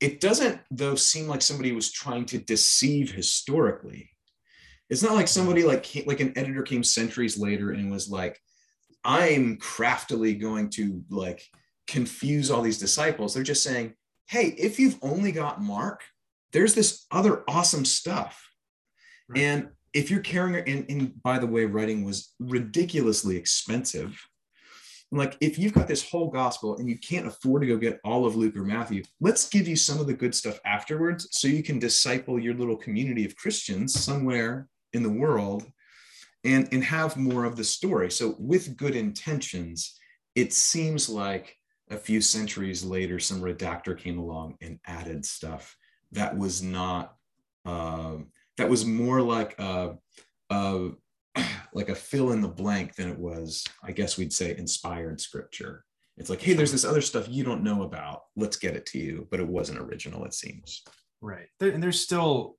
it 0.00 0.20
doesn't 0.20 0.60
though 0.70 0.94
seem 0.94 1.26
like 1.26 1.42
somebody 1.42 1.72
was 1.72 1.90
trying 1.90 2.24
to 2.24 2.38
deceive 2.38 3.10
historically 3.10 4.10
it's 4.90 5.02
not 5.02 5.14
like 5.14 5.28
somebody 5.28 5.64
like 5.64 5.86
like 6.06 6.20
an 6.20 6.36
editor 6.36 6.62
came 6.62 6.82
centuries 6.82 7.38
later 7.38 7.72
and 7.72 7.90
was 7.90 8.08
like, 8.08 8.40
I'm 9.04 9.56
craftily 9.56 10.34
going 10.34 10.70
to 10.70 11.02
like 11.10 11.44
confuse 11.86 12.50
all 12.50 12.62
these 12.62 12.78
disciples. 12.78 13.34
They're 13.34 13.42
just 13.42 13.62
saying, 13.62 13.94
hey, 14.26 14.54
if 14.58 14.78
you've 14.78 14.98
only 15.02 15.32
got 15.32 15.62
Mark, 15.62 16.02
there's 16.52 16.74
this 16.74 17.06
other 17.10 17.44
awesome 17.48 17.84
stuff. 17.84 18.42
Right. 19.28 19.40
And 19.40 19.68
if 19.92 20.10
you're 20.10 20.20
carrying 20.20 20.66
and, 20.68 20.86
and 20.88 21.22
by 21.22 21.38
the 21.38 21.46
way, 21.46 21.64
writing 21.66 22.04
was 22.04 22.34
ridiculously 22.38 23.36
expensive. 23.36 24.18
Like 25.10 25.36
if 25.40 25.58
you've 25.58 25.72
got 25.72 25.88
this 25.88 26.08
whole 26.08 26.28
gospel 26.28 26.76
and 26.76 26.88
you 26.88 26.98
can't 26.98 27.26
afford 27.26 27.62
to 27.62 27.68
go 27.68 27.76
get 27.76 28.00
all 28.04 28.26
of 28.26 28.36
Luke 28.36 28.56
or 28.56 28.64
Matthew, 28.64 29.02
let's 29.20 29.48
give 29.48 29.66
you 29.66 29.76
some 29.76 29.98
of 30.00 30.06
the 30.06 30.12
good 30.12 30.34
stuff 30.34 30.60
afterwards 30.66 31.28
so 31.32 31.48
you 31.48 31.62
can 31.62 31.78
disciple 31.78 32.38
your 32.38 32.54
little 32.54 32.76
community 32.76 33.24
of 33.24 33.36
Christians 33.36 33.98
somewhere 33.98 34.68
in 34.92 35.02
the 35.02 35.08
world 35.08 35.64
and 36.44 36.68
and 36.72 36.84
have 36.84 37.16
more 37.16 37.44
of 37.44 37.56
the 37.56 37.64
story. 37.64 38.10
So 38.10 38.36
with 38.38 38.76
good 38.76 38.94
intentions 38.94 39.98
it 40.34 40.52
seems 40.52 41.08
like 41.08 41.56
a 41.90 41.96
few 41.96 42.20
centuries 42.20 42.84
later 42.84 43.18
some 43.18 43.40
redactor 43.40 43.98
came 43.98 44.18
along 44.18 44.56
and 44.60 44.78
added 44.86 45.24
stuff 45.24 45.76
that 46.12 46.36
was 46.36 46.62
not 46.62 47.16
uh, 47.64 48.16
that 48.56 48.68
was 48.68 48.84
more 48.84 49.20
like 49.20 49.58
a, 49.58 49.96
a 50.50 50.90
like 51.74 51.88
a 51.88 51.94
fill 51.94 52.32
in 52.32 52.40
the 52.40 52.48
blank 52.48 52.94
than 52.94 53.08
it 53.08 53.18
was 53.18 53.64
i 53.84 53.92
guess 53.92 54.18
we'd 54.18 54.32
say 54.32 54.56
inspired 54.56 55.20
scripture. 55.20 55.84
It's 56.16 56.30
like 56.30 56.42
hey 56.42 56.52
there's 56.52 56.72
this 56.72 56.84
other 56.84 57.00
stuff 57.00 57.28
you 57.28 57.44
don't 57.44 57.62
know 57.62 57.82
about. 57.82 58.22
Let's 58.36 58.56
get 58.56 58.74
it 58.74 58.86
to 58.86 58.98
you. 58.98 59.28
But 59.30 59.40
it 59.40 59.46
wasn't 59.46 59.78
original 59.78 60.24
it 60.24 60.34
seems. 60.34 60.82
Right. 61.20 61.46
And 61.60 61.82
there's 61.82 62.00
still 62.00 62.56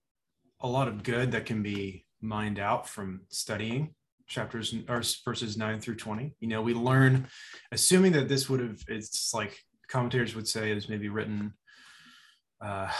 a 0.62 0.68
lot 0.68 0.88
of 0.88 1.04
good 1.04 1.32
that 1.32 1.46
can 1.46 1.62
be 1.62 2.06
mined 2.22 2.60
out 2.60 2.88
from 2.88 3.22
studying 3.30 3.96
chapters 4.28 4.76
or 4.88 5.02
verses 5.26 5.58
9 5.58 5.80
through 5.80 5.96
20 5.96 6.36
you 6.40 6.48
know 6.48 6.62
we 6.62 6.76
learn 6.76 7.28
assuming 7.72 8.12
that 8.12 8.28
this 8.28 8.48
would 8.48 8.60
have 8.60 8.80
it's 8.88 9.34
like 9.34 9.58
commentators 9.88 10.36
would 10.36 10.48
say 10.48 10.72
is 10.72 10.88
maybe 10.88 11.10
written 11.10 11.52
uh, 12.62 12.92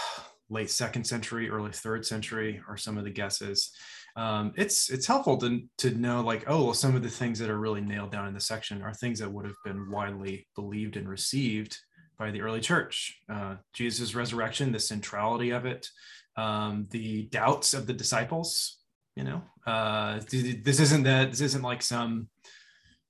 late 0.50 0.72
second 0.72 1.04
century 1.04 1.48
early 1.48 1.72
third 1.72 2.04
century 2.04 2.60
or 2.68 2.78
some 2.78 2.98
of 2.98 3.04
the 3.04 3.12
guesses 3.12 3.72
um, 4.20 4.54
it's 4.58 4.90
it's 4.90 5.08
helpful 5.08 5.38
to, 5.38 5.62
to 5.78 5.92
know 5.92 6.22
like 6.22 6.44
oh 6.48 6.66
well 6.66 6.74
some 6.74 6.96
of 6.96 7.04
the 7.04 7.10
things 7.10 7.40
that 7.40 7.50
are 7.50 7.60
really 7.60 7.82
nailed 7.82 8.12
down 8.12 8.28
in 8.28 8.34
the 8.34 8.40
section 8.40 8.82
are 8.82 8.94
things 8.94 9.20
that 9.20 9.32
would 9.32 9.46
have 9.46 9.56
been 9.64 9.90
widely 9.90 10.46
believed 10.56 10.98
and 10.98 11.08
received 11.08 11.78
by 12.18 12.30
the 12.30 12.42
early 12.42 12.60
church. 12.60 13.18
Uh, 13.32 13.56
jesus 13.74 14.16
resurrection 14.16 14.72
the 14.72 14.80
centrality 14.80 15.52
of 15.52 15.66
it 15.66 15.88
um, 16.36 16.88
the 16.92 17.24
doubts 17.32 17.74
of 17.74 17.88
the 17.88 17.94
disciples 17.94 18.80
you 19.16 19.26
know? 19.26 19.42
Uh, 19.68 20.22
this 20.32 20.80
isn't 20.80 21.04
that 21.04 21.32
this 21.32 21.42
isn't 21.42 21.62
like 21.62 21.82
some 21.82 22.30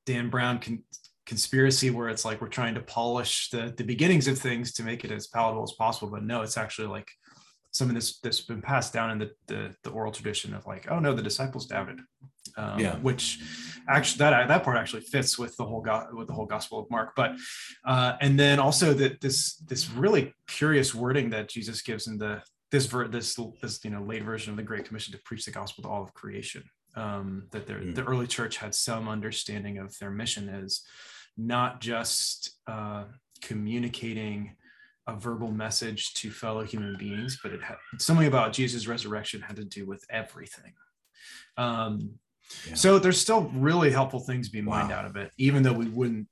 dan 0.05 0.29
brown 0.29 0.59
con- 0.59 0.83
conspiracy 1.25 1.91
where 1.91 2.09
it's 2.09 2.25
like 2.25 2.41
we're 2.41 2.47
trying 2.47 2.73
to 2.73 2.81
polish 2.81 3.49
the 3.51 3.73
the 3.77 3.83
beginnings 3.83 4.27
of 4.27 4.37
things 4.37 4.73
to 4.73 4.83
make 4.83 5.05
it 5.05 5.11
as 5.11 5.27
palatable 5.27 5.63
as 5.63 5.73
possible 5.73 6.09
but 6.09 6.23
no 6.23 6.41
it's 6.41 6.57
actually 6.57 6.87
like 6.87 7.07
some 7.71 7.89
of 7.89 7.95
this 7.95 8.19
that's 8.19 8.41
been 8.41 8.61
passed 8.61 8.93
down 8.93 9.11
in 9.11 9.19
the, 9.19 9.31
the, 9.47 9.75
the 9.83 9.89
oral 9.89 10.11
tradition 10.11 10.53
of 10.53 10.65
like 10.65 10.89
oh 10.89 10.99
no 10.99 11.13
the 11.13 11.21
disciples 11.21 11.65
doubted 11.65 11.99
um, 12.57 12.79
yeah 12.79 12.95
which 12.97 13.39
actually 13.87 14.17
that 14.17 14.47
that 14.47 14.63
part 14.63 14.77
actually 14.77 15.01
fits 15.01 15.37
with 15.37 15.55
the 15.57 15.65
whole 15.65 15.81
go- 15.81 16.07
with 16.13 16.27
the 16.27 16.33
whole 16.33 16.45
gospel 16.45 16.79
of 16.79 16.89
mark 16.89 17.13
but 17.15 17.35
uh, 17.85 18.13
and 18.21 18.39
then 18.39 18.59
also 18.59 18.93
that 18.93 19.21
this 19.21 19.55
this 19.67 19.89
really 19.91 20.33
curious 20.47 20.95
wording 20.95 21.29
that 21.29 21.49
jesus 21.49 21.81
gives 21.81 22.07
in 22.07 22.17
the 22.17 22.41
this 22.71 22.85
ver- 22.85 23.07
this 23.07 23.37
this 23.61 23.83
you 23.83 23.91
know 23.91 24.01
late 24.01 24.23
version 24.23 24.51
of 24.51 24.57
the 24.57 24.63
Great 24.63 24.85
Commission 24.85 25.11
to 25.13 25.19
preach 25.23 25.45
the 25.45 25.51
gospel 25.51 25.83
to 25.83 25.89
all 25.89 26.03
of 26.03 26.13
creation. 26.13 26.63
Um, 26.95 27.47
that 27.51 27.67
mm. 27.67 27.93
the 27.93 28.03
early 28.03 28.27
church 28.27 28.57
had 28.57 28.73
some 28.73 29.07
understanding 29.07 29.77
of 29.77 29.97
their 29.99 30.09
mission 30.09 30.49
as 30.49 30.81
not 31.37 31.81
just 31.81 32.57
uh, 32.67 33.05
communicating 33.41 34.55
a 35.15 35.19
verbal 35.19 35.51
message 35.51 36.13
to 36.15 36.31
fellow 36.31 36.63
human 36.63 36.95
beings, 36.97 37.39
but 37.41 37.51
it 37.51 37.61
had 37.61 37.77
something 37.97 38.27
about 38.27 38.53
Jesus' 38.53 38.87
resurrection 38.87 39.41
had 39.41 39.55
to 39.55 39.65
do 39.65 39.85
with 39.85 40.03
everything. 40.09 40.73
Um, 41.57 42.11
yeah. 42.67 42.75
So 42.75 42.99
there's 42.99 43.19
still 43.19 43.51
really 43.53 43.91
helpful 43.91 44.19
things 44.19 44.49
being 44.49 44.65
mined 44.65 44.89
wow. 44.89 44.99
out 44.99 45.05
of 45.05 45.15
it, 45.15 45.31
even 45.37 45.63
though 45.63 45.73
we 45.73 45.87
wouldn't 45.87 46.27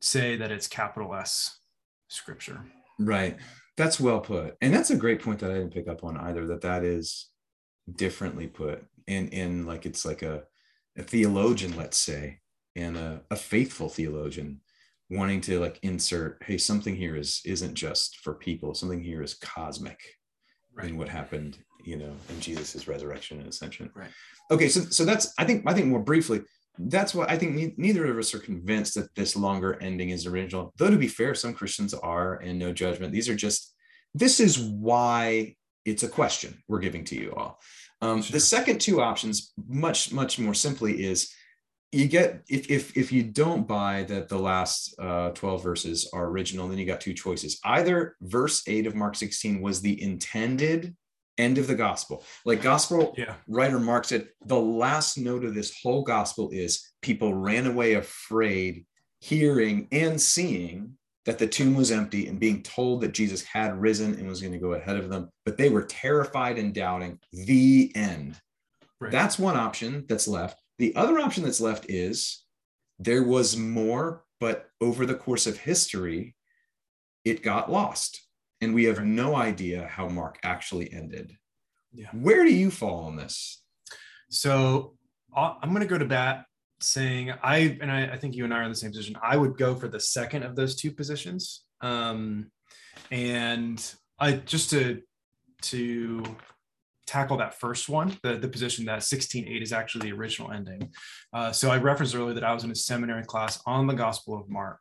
say 0.00 0.36
that 0.36 0.50
it's 0.50 0.66
capital 0.66 1.14
S 1.14 1.60
scripture. 2.08 2.64
Right. 2.98 3.36
That's 3.76 4.00
well 4.00 4.20
put, 4.20 4.56
and 4.60 4.74
that's 4.74 4.90
a 4.90 4.96
great 4.96 5.22
point 5.22 5.38
that 5.40 5.50
I 5.50 5.54
didn't 5.54 5.72
pick 5.72 5.88
up 5.88 6.04
on 6.04 6.16
either. 6.16 6.46
That 6.46 6.60
that 6.62 6.84
is 6.84 7.28
differently 7.90 8.46
put, 8.46 8.84
in 9.06 9.28
in 9.28 9.64
like 9.64 9.86
it's 9.86 10.04
like 10.04 10.22
a, 10.22 10.44
a 10.98 11.02
theologian, 11.02 11.76
let's 11.76 11.96
say, 11.96 12.40
and 12.76 12.96
a, 12.96 13.22
a 13.30 13.36
faithful 13.36 13.88
theologian 13.88 14.60
wanting 15.10 15.40
to 15.42 15.58
like 15.58 15.78
insert, 15.82 16.42
hey, 16.44 16.56
something 16.56 16.94
here 16.96 17.16
is 17.16 17.40
isn't 17.44 17.74
just 17.74 18.18
for 18.20 18.34
people. 18.34 18.74
Something 18.74 19.02
here 19.02 19.22
is 19.22 19.34
cosmic 19.34 20.00
right. 20.74 20.88
in 20.88 20.96
what 20.96 21.08
happened, 21.08 21.58
you 21.84 21.96
know, 21.96 22.12
in 22.28 22.40
Jesus's 22.40 22.88
resurrection 22.88 23.40
and 23.40 23.48
ascension. 23.48 23.90
Right. 23.94 24.10
Okay, 24.50 24.68
so 24.68 24.80
so 24.82 25.04
that's 25.04 25.34
I 25.38 25.44
think 25.44 25.64
I 25.66 25.74
think 25.74 25.86
more 25.86 26.00
briefly 26.00 26.42
that's 26.78 27.14
what 27.14 27.30
I 27.30 27.36
think 27.36 27.76
neither 27.78 28.10
of 28.10 28.18
us 28.18 28.34
are 28.34 28.38
convinced 28.38 28.94
that 28.94 29.14
this 29.14 29.36
longer 29.36 29.80
ending 29.82 30.10
is 30.10 30.26
original. 30.26 30.72
Though 30.76 30.90
to 30.90 30.96
be 30.96 31.08
fair, 31.08 31.34
some 31.34 31.52
Christians 31.52 31.94
are, 31.94 32.36
and 32.36 32.58
no 32.58 32.72
judgment. 32.72 33.12
These 33.12 33.28
are 33.28 33.34
just 33.34 33.74
this 34.14 34.40
is 34.40 34.58
why 34.58 35.56
it's 35.84 36.02
a 36.02 36.08
question 36.08 36.62
we're 36.68 36.80
giving 36.80 37.04
to 37.04 37.16
you 37.16 37.34
all. 37.34 37.60
Um, 38.02 38.22
sure. 38.22 38.32
The 38.32 38.40
second 38.40 38.80
two 38.80 39.02
options, 39.02 39.52
much 39.68 40.12
much 40.12 40.38
more 40.38 40.54
simply, 40.54 41.04
is 41.04 41.32
you 41.92 42.06
get 42.06 42.42
if 42.48 42.70
if 42.70 42.96
if 42.96 43.10
you 43.10 43.22
don't 43.22 43.66
buy 43.66 44.04
that 44.04 44.28
the 44.28 44.38
last 44.38 44.94
uh, 45.00 45.30
12 45.30 45.62
verses 45.62 46.10
are 46.12 46.26
original, 46.26 46.68
then 46.68 46.78
you 46.78 46.86
got 46.86 47.00
two 47.00 47.14
choices. 47.14 47.58
Either 47.64 48.16
verse 48.20 48.62
8 48.66 48.86
of 48.86 48.94
Mark 48.94 49.16
16 49.16 49.60
was 49.60 49.80
the 49.80 50.00
intended 50.00 50.94
end 51.36 51.58
of 51.58 51.66
the 51.66 51.74
gospel. 51.74 52.24
Like 52.44 52.62
gospel 52.62 53.14
yeah. 53.16 53.34
writer 53.48 53.80
Mark 53.80 54.04
said, 54.04 54.28
the 54.44 54.60
last 54.60 55.18
note 55.18 55.44
of 55.44 55.54
this 55.54 55.80
whole 55.82 56.02
gospel 56.02 56.50
is 56.50 56.92
people 57.02 57.34
ran 57.34 57.66
away 57.66 57.94
afraid, 57.94 58.86
hearing 59.20 59.88
and 59.90 60.20
seeing 60.20 60.96
that 61.26 61.38
the 61.38 61.46
tomb 61.46 61.74
was 61.74 61.90
empty 61.90 62.28
and 62.28 62.38
being 62.38 62.62
told 62.62 63.00
that 63.00 63.12
Jesus 63.12 63.42
had 63.42 63.80
risen 63.80 64.14
and 64.14 64.28
was 64.28 64.40
going 64.40 64.52
to 64.52 64.58
go 64.58 64.72
ahead 64.72 64.96
of 64.96 65.08
them, 65.08 65.28
but 65.44 65.56
they 65.56 65.68
were 65.68 65.82
terrified 65.82 66.58
and 66.58 66.74
doubting 66.74 67.18
the 67.32 67.92
end. 67.94 68.40
Right. 69.00 69.12
That's 69.12 69.38
one 69.38 69.56
option 69.56 70.04
that's 70.08 70.28
left. 70.28 70.60
The 70.80 70.96
other 70.96 71.18
option 71.18 71.44
that's 71.44 71.60
left 71.60 71.90
is 71.90 72.42
there 72.98 73.22
was 73.22 73.54
more, 73.54 74.24
but 74.40 74.70
over 74.80 75.04
the 75.04 75.14
course 75.14 75.46
of 75.46 75.58
history, 75.58 76.34
it 77.22 77.42
got 77.42 77.70
lost 77.70 78.22
and 78.62 78.74
we 78.74 78.84
have 78.84 79.04
no 79.04 79.36
idea 79.36 79.86
how 79.86 80.08
Mark 80.08 80.38
actually 80.42 80.90
ended. 80.90 81.36
Yeah. 81.92 82.08
Where 82.14 82.44
do 82.44 82.54
you 82.54 82.70
fall 82.70 83.04
on 83.04 83.16
this? 83.16 83.62
So 84.30 84.94
uh, 85.36 85.56
I'm 85.60 85.68
going 85.68 85.82
to 85.82 85.86
go 85.86 85.98
to 85.98 86.06
bat 86.06 86.46
saying 86.80 87.34
I, 87.42 87.76
and 87.82 87.92
I, 87.92 88.14
I, 88.14 88.16
think 88.16 88.34
you 88.34 88.44
and 88.44 88.54
I 88.54 88.60
are 88.60 88.62
in 88.62 88.70
the 88.70 88.74
same 88.74 88.90
position. 88.90 89.18
I 89.22 89.36
would 89.36 89.58
go 89.58 89.74
for 89.74 89.86
the 89.86 90.00
second 90.00 90.44
of 90.44 90.56
those 90.56 90.76
two 90.76 90.92
positions. 90.92 91.62
Um, 91.82 92.50
and 93.10 93.94
I 94.18 94.32
just 94.32 94.70
to, 94.70 95.02
to 95.60 96.24
tackle 97.10 97.36
that 97.38 97.58
first 97.58 97.88
one, 97.88 98.16
the, 98.22 98.36
the 98.36 98.48
position 98.48 98.84
that 98.84 99.00
16.8 99.00 99.60
is 99.60 99.72
actually 99.72 100.10
the 100.10 100.16
original 100.16 100.52
ending. 100.52 100.92
Uh, 101.32 101.50
so 101.50 101.70
I 101.70 101.78
referenced 101.78 102.14
earlier 102.14 102.34
that 102.34 102.44
I 102.44 102.54
was 102.54 102.62
in 102.62 102.70
a 102.70 102.74
seminary 102.76 103.24
class 103.24 103.60
on 103.66 103.88
the 103.88 103.94
Gospel 103.94 104.38
of 104.38 104.48
Mark. 104.48 104.78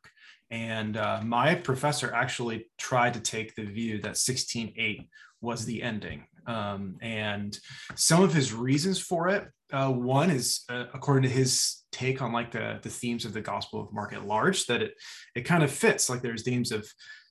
And 0.52 0.96
uh, 0.96 1.22
my 1.24 1.56
professor 1.56 2.14
actually 2.14 2.68
tried 2.78 3.16
to 3.16 3.20
take 3.20 3.56
the 3.56 3.66
view 3.66 4.00
that 4.02 4.14
16.8 4.14 5.08
was 5.42 5.66
the 5.66 5.82
ending. 5.82 6.26
Um, 6.46 6.98
and 7.02 7.58
some 7.96 8.24
of 8.24 8.34
his 8.34 8.54
reasons 8.54 9.00
for 9.00 9.30
it, 9.30 9.48
uh, 9.72 9.92
one 9.92 10.30
is 10.30 10.64
uh, 10.70 10.86
according 10.94 11.24
to 11.24 11.36
his 11.36 11.84
take 11.92 12.22
on 12.22 12.32
like 12.32 12.52
the, 12.52 12.80
the 12.82 12.90
themes 12.90 13.26
of 13.26 13.34
the 13.34 13.42
Gospel 13.42 13.82
of 13.82 13.94
Mark 13.94 14.14
at 14.14 14.28
large, 14.28 14.66
that 14.68 14.82
it, 14.82 14.94
it 15.36 15.42
kind 15.42 15.64
of 15.64 15.72
fits. 15.72 16.10
Like 16.10 16.22
there's 16.22 16.44
themes 16.44 16.72
of 16.72 16.88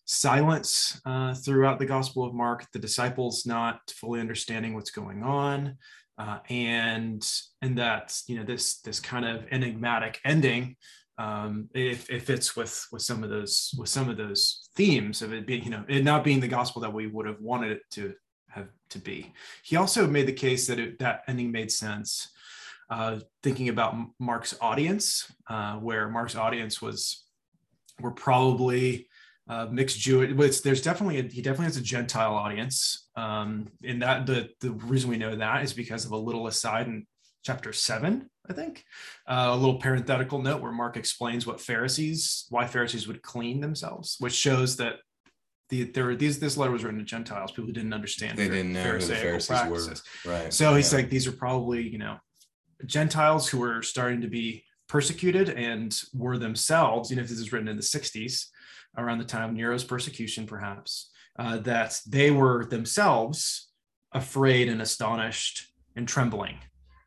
silence 0.09 1.00
uh, 1.05 1.35
throughout 1.35 1.79
the 1.79 1.87
Gospel 1.87 2.25
of 2.25 2.35
Mark, 2.35 2.67
the 2.73 2.79
disciples 2.79 3.47
not 3.47 3.81
fully 3.91 4.21
understanding 4.21 4.75
what's 4.75 4.91
going 4.91 5.23
on. 5.23 5.77
Uh, 6.17 6.41
and 6.50 7.31
and 7.62 7.79
that 7.79 8.21
you 8.27 8.37
know 8.37 8.43
this 8.43 8.81
this 8.81 8.99
kind 8.99 9.25
of 9.25 9.47
enigmatic 9.53 10.19
ending 10.25 10.75
um, 11.19 11.69
it, 11.75 12.09
it 12.09 12.23
fits 12.23 12.57
with 12.57 12.87
with 12.93 13.03
some 13.03 13.23
of 13.25 13.31
those 13.31 13.75
with 13.79 13.88
some 13.88 14.09
of 14.09 14.17
those 14.17 14.69
themes 14.77 15.21
of 15.21 15.33
it 15.33 15.47
being 15.47 15.65
you 15.65 15.71
know 15.71 15.85
it 15.88 16.05
not 16.05 16.25
being 16.25 16.41
the 16.41 16.49
gospel 16.49 16.81
that 16.83 16.93
we 16.93 17.07
would 17.07 17.27
have 17.27 17.41
wanted 17.41 17.73
it 17.73 17.83
to 17.91 18.15
have 18.49 18.69
to 18.91 18.99
be. 18.99 19.33
He 19.62 19.77
also 19.77 20.07
made 20.07 20.27
the 20.27 20.33
case 20.33 20.67
that 20.69 20.79
it, 20.79 20.99
that 21.00 21.23
ending 21.29 21.53
made 21.53 21.71
sense, 21.71 22.29
uh, 22.88 23.19
thinking 23.43 23.69
about 23.69 23.95
Mark's 24.19 24.57
audience, 24.61 25.31
uh, 25.49 25.75
where 25.75 26.09
Mark's 26.09 26.37
audience 26.37 26.81
was 26.81 27.25
were 28.00 28.12
probably 28.12 29.08
uh, 29.49 29.67
mixed 29.71 29.99
Jewish. 29.99 30.61
there's 30.61 30.83
definitely 30.83 31.19
a, 31.19 31.23
he 31.23 31.43
definitely 31.43 31.67
has 31.67 31.76
a 31.76 31.83
Gentile 31.83 32.35
audience, 32.35 33.09
um, 33.17 33.69
and 33.85 34.02
that 34.02 34.26
the 34.26 34.50
the 34.61 34.73
reason 34.73 35.11
we 35.11 35.17
know 35.17 35.37
that 35.37 35.64
is 35.64 35.73
because 35.73 36.05
of 36.05 36.12
a 36.12 36.17
little 36.17 36.47
aside 36.47 36.87
in 36.87 37.07
chapter 37.45 37.73
seven 37.73 38.28
I 38.49 38.55
think. 38.55 38.85
Uh, 39.26 39.49
a 39.50 39.57
little 39.57 39.78
parenthetical 39.78 40.40
note 40.40 40.62
where 40.62 40.73
Mark 40.73 40.97
explains 40.97 41.47
what 41.47 41.61
Pharisees, 41.61 42.47
why 42.50 42.67
Pharisees 42.67 43.07
would 43.07 43.23
clean 43.23 43.61
themselves, 43.61 44.17
which 44.19 44.33
shows 44.33 44.76
that 44.76 44.97
the 45.69 45.85
there 45.85 46.07
were 46.07 46.17
these 46.17 46.38
this 46.38 46.57
letter 46.57 46.73
was 46.73 46.83
written 46.83 46.99
to 46.99 47.05
Gentiles, 47.05 47.50
people 47.50 47.67
who 47.67 47.73
didn't 47.73 47.93
understand. 47.93 48.38
They 48.38 48.49
didn't 48.49 48.73
know 48.73 48.99
the 48.99 49.14
Pharisees 49.14 49.47
practices. 49.47 50.02
were. 50.25 50.33
Right. 50.33 50.52
So 50.52 50.75
he's 50.75 50.93
like, 50.95 51.11
these 51.11 51.26
are 51.26 51.33
probably 51.33 51.87
you 51.87 51.99
know 51.99 52.17
Gentiles 52.87 53.49
who 53.49 53.59
were 53.59 53.83
starting 53.83 54.23
to 54.23 54.28
be 54.28 54.64
persecuted 54.88 55.50
and 55.50 55.95
were 56.14 56.38
themselves, 56.38 57.11
you 57.11 57.17
know, 57.17 57.23
if 57.23 57.28
this 57.28 57.38
is 57.38 57.52
written 57.52 57.69
in 57.69 57.76
the 57.76 57.83
60s, 57.83 58.47
around 58.97 59.18
the 59.18 59.25
time 59.25 59.50
of 59.50 59.57
Nero's 59.57 59.85
persecution, 59.85 60.47
perhaps, 60.47 61.11
uh, 61.38 61.59
that 61.59 62.00
they 62.07 62.30
were 62.30 62.64
themselves 62.64 63.68
afraid 64.12 64.68
and 64.68 64.80
astonished 64.80 65.68
and 65.95 66.09
trembling 66.09 66.59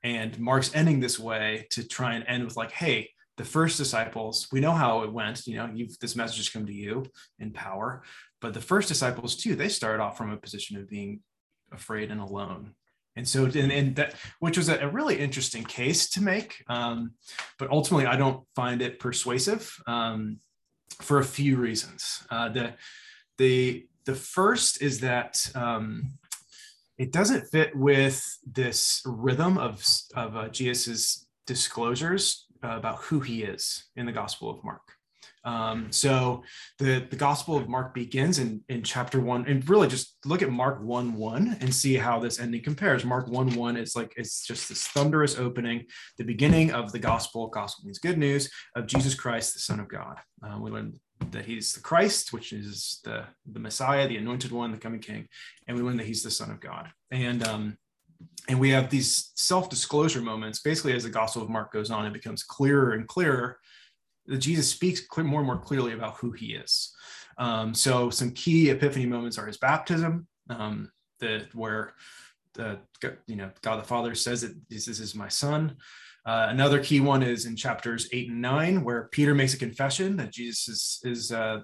and 0.04 0.40
Mark's 0.40 0.74
ending 0.74 1.00
this 1.00 1.20
way 1.20 1.68
to 1.72 1.88
try 1.88 2.16
and 2.16 2.26
end 2.28 2.44
with 2.44 2.58
like, 2.58 2.72
hey, 2.72 3.12
the 3.38 3.44
first 3.44 3.78
disciples, 3.78 4.48
we 4.52 4.60
know 4.60 4.72
how 4.72 5.04
it 5.04 5.14
went. 5.14 5.46
You 5.48 5.58
know, 5.58 5.70
you've 5.74 5.98
this 6.00 6.16
message 6.16 6.38
has 6.38 6.50
come 6.50 6.66
to 6.66 6.74
you 6.74 7.06
in 7.40 7.52
power. 7.52 8.04
But 8.40 8.54
the 8.54 8.62
first 8.62 8.88
disciples 8.88 9.36
too, 9.36 9.56
they 9.56 9.70
started 9.70 10.02
off 10.02 10.18
from 10.18 10.32
a 10.32 10.38
position 10.38 10.78
of 10.78 10.90
being 10.90 11.22
afraid 11.72 12.12
and 12.12 12.20
alone. 12.20 12.74
And 13.16 13.28
so, 13.28 13.46
and, 13.46 13.72
and 13.72 13.96
that, 13.98 14.16
which 14.40 14.58
was 14.58 14.70
a, 14.70 14.80
a, 14.80 14.88
really 14.88 15.20
interesting 15.20 15.64
case 15.64 16.10
to 16.12 16.24
make. 16.24 16.64
Um, 16.68 17.12
but 17.60 17.70
ultimately, 17.70 18.06
I 18.06 18.16
don't 18.16 18.46
find 18.56 18.82
it 18.82 19.00
persuasive 19.00 19.76
um, 19.86 20.38
for 21.02 21.20
a 21.20 21.26
few 21.26 21.58
reasons. 21.58 22.24
Uh, 22.30 22.50
the, 22.50 22.74
the, 23.38 23.88
the 24.06 24.16
first 24.16 24.82
is 24.82 25.00
that 25.02 25.50
um, 25.56 26.14
it 26.98 27.12
doesn't 27.12 27.48
fit 27.48 27.76
with 27.76 28.38
this 28.46 29.02
rhythm 29.06 29.58
of, 29.58 29.84
of 30.16 30.36
uh, 30.36 30.50
Jesus' 30.50 31.26
disclosures 31.48 32.46
uh, 32.64 32.78
about 32.78 32.98
who 33.00 33.20
he 33.20 33.44
is 33.44 33.86
in 33.96 34.06
the 34.06 34.12
Gospel 34.12 34.50
of 34.50 34.64
Mark. 34.64 34.82
Um, 35.44 35.92
so 35.92 36.44
the, 36.78 37.06
the 37.10 37.16
Gospel 37.16 37.58
of 37.58 37.68
Mark 37.68 37.94
begins 37.94 38.40
in, 38.40 38.62
in 38.70 38.84
chapter 38.84 39.20
one, 39.20 39.46
and 39.48 39.68
really 39.68 39.88
just 39.88 40.18
look 40.26 40.42
at 40.42 40.52
Mark 40.52 40.82
1 40.82 41.14
1 41.14 41.58
and 41.62 41.74
see 41.74 41.96
how 41.96 42.20
this 42.20 42.40
ending 42.40 42.64
compares. 42.64 43.04
Mark 43.04 43.28
1 43.28 43.56
1 43.56 43.78
is 43.78 43.96
like 43.96 44.14
it's 44.18 44.46
just 44.46 44.70
this 44.70 44.88
thunderous 44.88 45.38
opening, 45.38 45.86
the 46.18 46.24
beginning 46.24 46.72
of 46.72 46.92
the 46.92 47.00
gospel. 47.00 47.48
Gospel 47.48 47.86
means 47.86 48.00
good 48.00 48.18
news 48.18 48.50
of 48.76 48.88
Jesus 48.88 49.16
Christ, 49.16 49.54
the 49.54 49.60
Son 49.60 49.80
of 49.80 49.88
God. 49.88 50.18
Uh, 50.44 50.60
we 50.60 50.72
learn 50.72 51.00
that 51.32 51.46
he's 51.46 51.74
the 51.74 51.80
Christ, 51.80 52.34
which 52.34 52.52
is 52.52 53.00
the, 53.04 53.26
the 53.52 53.60
Messiah, 53.60 54.08
the 54.08 54.18
anointed 54.18 54.52
one, 54.52 54.72
the 54.72 54.78
coming 54.78 55.00
king, 55.00 55.28
and 55.68 55.78
we 55.78 55.84
learn 55.84 55.98
that 55.98 56.08
he's 56.08 56.24
the 56.24 56.32
Son 56.32 56.52
of 56.52 56.60
God. 56.60 56.90
And 57.12 57.48
um, 57.48 57.78
and 58.48 58.60
we 58.60 58.70
have 58.70 58.90
these 58.90 59.32
self-disclosure 59.36 60.22
moments. 60.22 60.60
Basically, 60.60 60.94
as 60.94 61.04
the 61.04 61.10
Gospel 61.10 61.42
of 61.42 61.50
Mark 61.50 61.72
goes 61.72 61.92
on, 61.92 62.06
it 62.06 62.14
becomes 62.14 62.44
clearer 62.44 62.94
and 62.94 63.08
clearer 63.08 63.58
Jesus 64.40 64.70
speaks 64.70 65.02
clear, 65.02 65.26
more 65.26 65.40
and 65.40 65.48
more 65.48 65.60
clearly 65.60 65.94
about 65.94 66.18
who 66.18 66.32
he 66.32 66.54
is. 66.54 66.94
Um, 67.38 67.74
so 67.74 68.10
some 68.10 68.32
key 68.32 68.70
epiphany 68.70 69.06
moments 69.06 69.38
are 69.38 69.48
his 69.48 69.58
baptism, 69.58 70.28
um, 70.50 70.92
the, 71.20 71.48
where 71.54 71.94
the 72.54 72.80
you 73.28 73.36
know 73.36 73.50
God 73.62 73.78
the 73.78 73.88
Father 73.88 74.16
says 74.16 74.42
that 74.42 74.56
this 74.70 74.88
is 74.88 75.16
my 75.16 75.28
son. 75.28 75.78
Uh, 76.26 76.48
another 76.50 76.84
key 76.84 77.00
one 77.00 77.24
is 77.24 77.46
in 77.46 77.56
chapters 77.56 78.08
eight 78.12 78.30
and 78.30 78.42
nine, 78.42 78.84
where 78.84 79.10
Peter 79.12 79.34
makes 79.34 79.54
a 79.54 79.58
confession 79.58 80.18
that 80.18 80.32
Jesus 80.32 80.68
is 80.68 81.00
is 81.04 81.32
uh, 81.32 81.62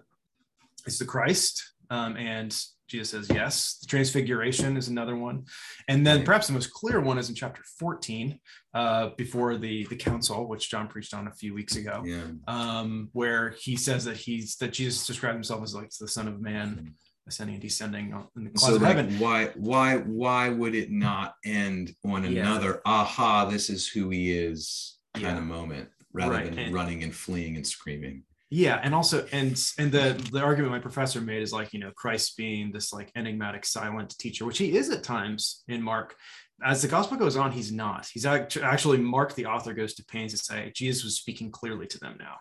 is 0.86 0.97
the 0.97 1.06
Christ, 1.06 1.73
um, 1.89 2.17
and 2.17 2.58
Jesus 2.88 3.10
says 3.10 3.28
yes. 3.30 3.78
The 3.82 3.88
transfiguration 3.88 4.78
is 4.78 4.88
another 4.88 5.15
one, 5.15 5.45
and 5.88 6.06
then 6.06 6.23
perhaps 6.23 6.47
the 6.47 6.54
most 6.54 6.71
clear 6.71 7.00
one 7.02 7.17
is 7.17 7.30
in 7.30 7.36
chapter 7.36 7.62
fourteen, 7.80 8.39
uh, 8.73 9.10
before 9.17 9.58
the 9.58 9.86
the 9.88 9.95
council, 9.95 10.47
which 10.47 10.69
John 10.69 10.88
preached 10.88 11.13
on 11.13 11.28
a 11.28 11.34
few 11.34 11.54
weeks 11.54 11.76
ago, 11.76 12.04
yeah. 12.06 12.23
um, 12.47 13.10
where 13.13 13.56
he 13.60 13.76
says 13.76 14.06
that 14.06 14.17
he's 14.17 14.56
that 14.58 14.73
Jesus 14.73 15.06
described 15.06 15.36
himself 15.36 15.63
as 15.63 15.76
like 15.76 15.91
the 16.00 16.08
Son 16.08 16.28
of 16.28 16.41
Man. 16.41 16.69
Mm-hmm 16.69 16.88
ascending 17.28 17.56
and 17.56 17.62
descending 17.62 18.28
in 18.36 18.43
the 18.45 18.50
clouds 18.52 18.76
so 18.76 18.82
like, 18.82 18.95
heaven. 18.95 19.19
Why, 19.19 19.47
why, 19.56 19.97
why 19.97 20.50
would 20.50 20.73
it 20.73 20.91
not 20.91 21.36
end 21.45 21.93
on 22.06 22.23
another 22.26 22.82
yeah. 22.86 22.91
aha, 22.91 23.45
this 23.45 23.69
is 23.69 23.88
who 23.88 24.10
he 24.10 24.32
is 24.32 24.97
kind 25.13 25.26
yeah. 25.26 25.38
of 25.38 25.43
moment 25.43 25.89
rather 26.13 26.32
right. 26.32 26.45
than 26.45 26.58
and, 26.58 26.73
running 26.73 27.04
and 27.04 27.13
fleeing 27.13 27.58
and 27.58 27.67
screaming? 27.67 28.23
Yeah, 28.49 28.79
and 28.81 28.95
also 28.95 29.25
and 29.33 29.62
and 29.77 29.91
the 29.91 30.29
the 30.31 30.41
argument 30.41 30.71
my 30.71 30.79
professor 30.79 31.19
made 31.19 31.41
is 31.41 31.51
like 31.51 31.73
you 31.73 31.79
know 31.79 31.91
Christ 31.91 32.38
being 32.38 32.71
this 32.71 32.93
like 32.93 33.12
enigmatic 33.15 33.65
silent 33.65 34.17
teacher, 34.17 34.45
which 34.45 34.57
he 34.57 34.77
is 34.77 34.89
at 34.89 35.03
times 35.03 35.63
in 35.67 35.81
Mark. 35.81 36.15
As 36.63 36.81
the 36.81 36.88
gospel 36.88 37.17
goes 37.17 37.36
on, 37.36 37.51
he's 37.51 37.71
not. 37.71 38.07
He's 38.12 38.25
actually 38.25 38.97
Mark, 38.97 39.36
the 39.36 39.45
author, 39.45 39.73
goes 39.73 39.93
to 39.95 40.05
pains 40.05 40.31
to 40.31 40.38
say 40.38 40.71
Jesus 40.73 41.03
was 41.03 41.17
speaking 41.17 41.51
clearly 41.51 41.88
to 41.88 41.99
them 41.99 42.17
now, 42.19 42.36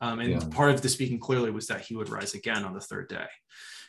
um, 0.00 0.20
and 0.20 0.30
yeah. 0.30 0.48
part 0.52 0.70
of 0.70 0.80
the 0.80 0.88
speaking 0.88 1.18
clearly 1.18 1.50
was 1.50 1.66
that 1.66 1.80
he 1.80 1.96
would 1.96 2.08
rise 2.08 2.34
again 2.34 2.64
on 2.64 2.72
the 2.72 2.80
third 2.80 3.08
day. 3.08 3.26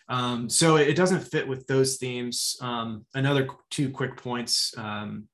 Um, 0.09 0.49
so 0.49 0.77
it 0.77 0.95
doesn't 0.95 1.21
fit 1.21 1.47
with 1.47 1.67
those 1.67 1.97
themes. 1.97 2.57
Um, 2.61 3.05
another 3.13 3.47
two 3.69 3.91
quick 3.91 4.17
points 4.17 4.73
um, 4.75 5.27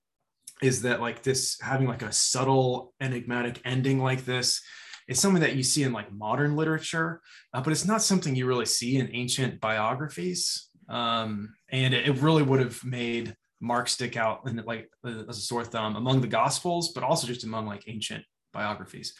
is 0.62 0.82
that 0.82 1.00
like 1.00 1.24
this 1.24 1.58
having 1.62 1.88
like 1.88 2.02
a 2.02 2.12
subtle 2.12 2.94
enigmatic 3.00 3.62
ending 3.64 4.00
like 4.00 4.26
this 4.26 4.62
is 5.08 5.20
something 5.20 5.42
that 5.42 5.56
you 5.56 5.64
see 5.64 5.84
in 5.84 5.94
like 5.94 6.12
modern 6.12 6.56
literature, 6.56 7.22
uh, 7.54 7.62
but 7.62 7.72
it's 7.72 7.86
not 7.86 8.02
something 8.02 8.36
you 8.36 8.46
really 8.46 8.66
see 8.66 8.98
in 8.98 9.10
ancient 9.14 9.60
biographies. 9.62 10.70
Um, 10.90 11.54
and 11.70 11.94
it, 11.94 12.08
it, 12.08 12.22
really 12.22 12.44
would 12.44 12.60
have 12.60 12.84
made 12.84 13.36
Mark 13.60 13.88
stick 13.88 14.18
out 14.18 14.42
in 14.48 14.62
like 14.66 14.90
as 15.04 15.38
a 15.38 15.42
sore 15.42 15.64
thumb 15.64 15.96
among 15.96 16.22
the 16.22 16.28
Gospels, 16.28 16.92
but 16.94 17.04
also 17.04 17.26
just 17.26 17.44
among 17.44 17.66
like 17.66 17.84
ancient 17.88 18.24
biographies. 18.54 19.14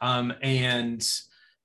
Um, 0.00 0.32
and 0.42 1.06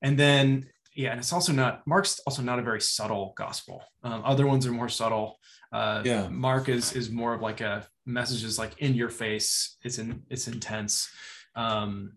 and 0.01 0.17
then 0.17 0.67
yeah, 0.93 1.11
and 1.11 1.19
it's 1.19 1.31
also 1.31 1.53
not 1.53 1.85
Mark's 1.87 2.19
also 2.25 2.41
not 2.41 2.59
a 2.59 2.63
very 2.63 2.81
subtle 2.81 3.33
gospel. 3.37 3.83
Um, 4.03 4.21
other 4.25 4.45
ones 4.45 4.65
are 4.67 4.71
more 4.71 4.89
subtle. 4.89 5.39
Uh, 5.71 6.01
yeah, 6.03 6.27
Mark 6.27 6.67
is 6.67 6.93
is 6.93 7.09
more 7.09 7.33
of 7.33 7.41
like 7.41 7.61
a 7.61 7.87
message 8.05 8.43
is 8.43 8.59
like 8.59 8.77
in 8.79 8.93
your 8.93 9.09
face. 9.09 9.77
It's 9.83 9.99
in 9.99 10.23
it's 10.29 10.47
intense. 10.47 11.09
Um, 11.55 12.13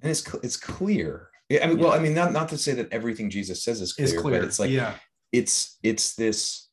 and 0.00 0.10
it's 0.10 0.34
it's 0.42 0.56
clear. 0.56 1.28
I 1.50 1.66
mean, 1.66 1.78
yeah. 1.78 1.84
well, 1.84 1.92
I 1.92 1.98
mean, 1.98 2.14
not 2.14 2.32
not 2.32 2.48
to 2.50 2.58
say 2.58 2.72
that 2.74 2.92
everything 2.92 3.28
Jesus 3.28 3.62
says 3.62 3.80
is 3.80 3.92
clear, 3.92 4.20
clear. 4.20 4.40
but 4.40 4.46
it's 4.46 4.58
like 4.58 4.70
yeah, 4.70 4.94
it's 5.32 5.78
it's 5.82 6.14
this. 6.14 6.68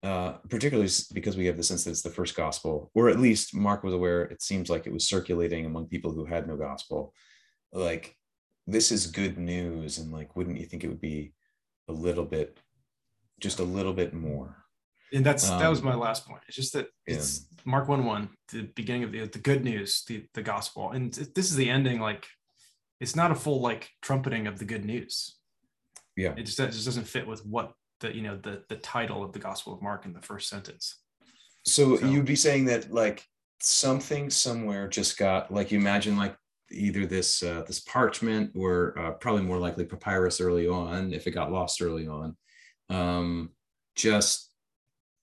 Uh, 0.00 0.34
particularly 0.48 0.88
because 1.12 1.36
we 1.36 1.46
have 1.46 1.56
the 1.56 1.62
sense 1.62 1.82
that 1.82 1.90
it's 1.90 2.02
the 2.02 2.08
first 2.10 2.36
gospel, 2.36 2.88
or 2.94 3.08
at 3.08 3.18
least 3.18 3.52
Mark 3.52 3.82
was 3.82 3.92
aware. 3.92 4.22
It 4.22 4.40
seems 4.40 4.70
like 4.70 4.86
it 4.86 4.92
was 4.92 5.08
circulating 5.08 5.66
among 5.66 5.88
people 5.88 6.12
who 6.12 6.24
had 6.24 6.46
no 6.46 6.56
gospel. 6.56 7.12
Like 7.72 8.14
this 8.68 8.92
is 8.92 9.06
good 9.08 9.38
news 9.38 9.98
and 9.98 10.12
like 10.12 10.36
wouldn't 10.36 10.58
you 10.58 10.66
think 10.66 10.84
it 10.84 10.88
would 10.88 11.00
be 11.00 11.32
a 11.88 11.92
little 11.92 12.26
bit 12.26 12.60
just 13.40 13.60
a 13.60 13.64
little 13.64 13.94
bit 13.94 14.12
more. 14.12 14.56
And 15.12 15.24
that's 15.24 15.48
um, 15.48 15.58
that 15.58 15.68
was 15.68 15.80
Um, 15.80 15.86
my 15.86 15.94
last 15.94 16.26
point. 16.26 16.42
It's 16.46 16.56
just 16.56 16.74
that 16.74 16.88
it's 17.06 17.46
Mark 17.64 17.88
one 17.88 18.04
one, 18.04 18.28
the 18.52 18.62
beginning 18.74 19.04
of 19.04 19.12
the 19.12 19.26
the 19.26 19.38
good 19.38 19.64
news, 19.64 20.04
the 20.06 20.26
the 20.34 20.42
gospel, 20.42 20.90
and 20.90 21.12
this 21.14 21.50
is 21.50 21.56
the 21.56 21.70
ending. 21.70 21.98
Like, 21.98 22.26
it's 23.00 23.16
not 23.16 23.30
a 23.30 23.34
full 23.34 23.60
like 23.60 23.90
trumpeting 24.02 24.46
of 24.46 24.58
the 24.58 24.64
good 24.64 24.84
news. 24.84 25.36
Yeah. 26.16 26.34
It 26.36 26.44
just 26.44 26.58
it 26.60 26.72
just 26.72 26.84
doesn't 26.84 27.06
fit 27.06 27.26
with 27.26 27.44
what 27.46 27.72
the 28.00 28.14
you 28.14 28.22
know 28.22 28.36
the 28.36 28.62
the 28.68 28.76
title 28.76 29.22
of 29.22 29.32
the 29.32 29.38
Gospel 29.38 29.72
of 29.74 29.82
Mark 29.82 30.04
in 30.04 30.12
the 30.12 30.22
first 30.22 30.48
sentence. 30.48 31.00
So, 31.64 31.96
So- 31.96 32.06
you'd 32.06 32.24
be 32.24 32.36
saying 32.36 32.66
that 32.66 32.92
like 32.92 33.24
something 33.60 34.30
somewhere 34.30 34.88
just 34.88 35.18
got 35.18 35.52
like 35.52 35.72
you 35.72 35.78
imagine 35.78 36.16
like 36.16 36.36
either 36.70 37.06
this 37.06 37.42
uh, 37.42 37.62
this 37.66 37.80
parchment 37.80 38.52
or 38.54 38.98
uh, 38.98 39.10
probably 39.12 39.42
more 39.42 39.58
likely 39.58 39.84
papyrus 39.84 40.40
early 40.40 40.68
on 40.68 41.12
if 41.12 41.26
it 41.26 41.32
got 41.32 41.50
lost 41.50 41.80
early 41.82 42.06
on 42.06 42.36
um, 42.90 43.50
just 43.96 44.52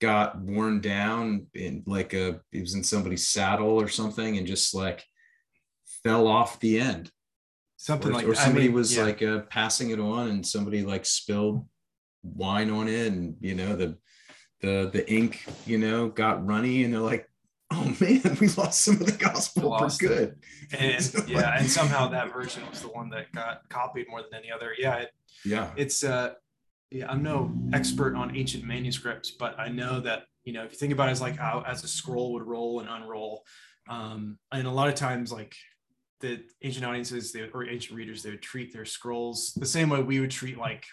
got 0.00 0.38
worn 0.38 0.80
down 0.80 1.46
in 1.54 1.82
like 1.86 2.12
a 2.12 2.40
it 2.52 2.60
was 2.60 2.74
in 2.74 2.82
somebody's 2.84 3.28
saddle 3.28 3.80
or 3.80 3.88
something 3.88 4.36
and 4.36 4.46
just 4.46 4.74
like 4.74 5.02
fell 6.02 6.26
off 6.26 6.60
the 6.60 6.78
end 6.78 7.10
Something 7.86 8.10
or, 8.10 8.14
like 8.14 8.26
or 8.26 8.32
I 8.32 8.34
somebody 8.34 8.66
mean, 8.66 8.74
was 8.74 8.96
yeah. 8.96 9.04
like 9.04 9.22
uh, 9.22 9.40
passing 9.42 9.90
it 9.90 10.00
on 10.00 10.26
and 10.28 10.44
somebody 10.44 10.82
like 10.82 11.06
spilled 11.06 11.64
wine 12.24 12.68
on 12.68 12.88
it 12.88 13.12
and 13.12 13.36
you 13.40 13.54
know 13.54 13.76
the 13.76 13.96
the 14.60 14.90
the 14.92 15.08
ink 15.08 15.44
you 15.66 15.78
know 15.78 16.08
got 16.08 16.44
runny 16.44 16.82
and 16.82 16.92
they're 16.92 17.00
like 17.00 17.30
oh 17.72 17.96
man 18.00 18.20
we 18.40 18.48
lost 18.48 18.80
some 18.80 18.94
of 19.00 19.06
the 19.06 19.12
gospel 19.12 19.70
Lost 19.70 20.00
for 20.00 20.06
it. 20.06 20.08
good 20.08 20.36
and 20.80 21.00
So, 21.04 21.22
yeah, 21.28 21.42
like- 21.42 21.60
and 21.60 21.70
somehow 21.70 22.08
that 22.08 22.32
version 22.32 22.64
was 22.68 22.82
the 22.82 22.88
one 22.88 23.08
that 23.10 23.30
got 23.32 23.60
copied 23.68 24.08
more 24.08 24.20
than 24.20 24.34
any 24.34 24.50
other. 24.50 24.72
Yeah, 24.76 24.96
it, 24.96 25.10
yeah 25.44 25.70
it's 25.76 26.02
uh 26.02 26.32
yeah 26.90 27.08
i'm 27.08 27.22
no 27.22 27.52
expert 27.72 28.16
on 28.16 28.36
ancient 28.36 28.64
manuscripts 28.64 29.30
but 29.30 29.54
i 29.60 29.68
know 29.68 30.00
that 30.00 30.24
you 30.42 30.52
know 30.52 30.64
if 30.64 30.72
you 30.72 30.78
think 30.78 30.92
about 30.92 31.06
it 31.06 31.12
as 31.12 31.20
like 31.20 31.36
how 31.36 31.62
as 31.64 31.84
a 31.84 31.88
scroll 31.88 32.32
would 32.32 32.42
roll 32.42 32.80
and 32.80 32.88
unroll 32.88 33.44
um 33.88 34.38
and 34.50 34.66
a 34.66 34.70
lot 34.70 34.88
of 34.88 34.96
times 34.96 35.30
like 35.30 35.54
the 36.20 36.42
ancient 36.62 36.84
audiences 36.84 37.32
they, 37.32 37.48
or 37.52 37.68
ancient 37.68 37.96
readers 37.96 38.22
they 38.22 38.30
would 38.30 38.42
treat 38.42 38.72
their 38.72 38.84
scrolls 38.84 39.52
the 39.56 39.66
same 39.66 39.88
way 39.88 40.02
we 40.02 40.20
would 40.20 40.30
treat 40.30 40.58
like 40.58 40.84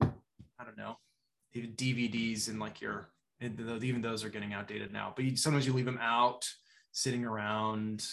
i 0.00 0.64
don't 0.64 0.76
know 0.76 0.96
even 1.52 1.70
dvds 1.72 2.48
and 2.48 2.58
like 2.58 2.80
your 2.80 3.10
even 3.40 4.00
those 4.00 4.24
are 4.24 4.30
getting 4.30 4.52
outdated 4.54 4.92
now 4.92 5.12
but 5.14 5.24
you, 5.24 5.36
sometimes 5.36 5.66
you 5.66 5.72
leave 5.72 5.84
them 5.84 5.98
out 6.00 6.46
sitting 6.92 7.24
around 7.24 8.06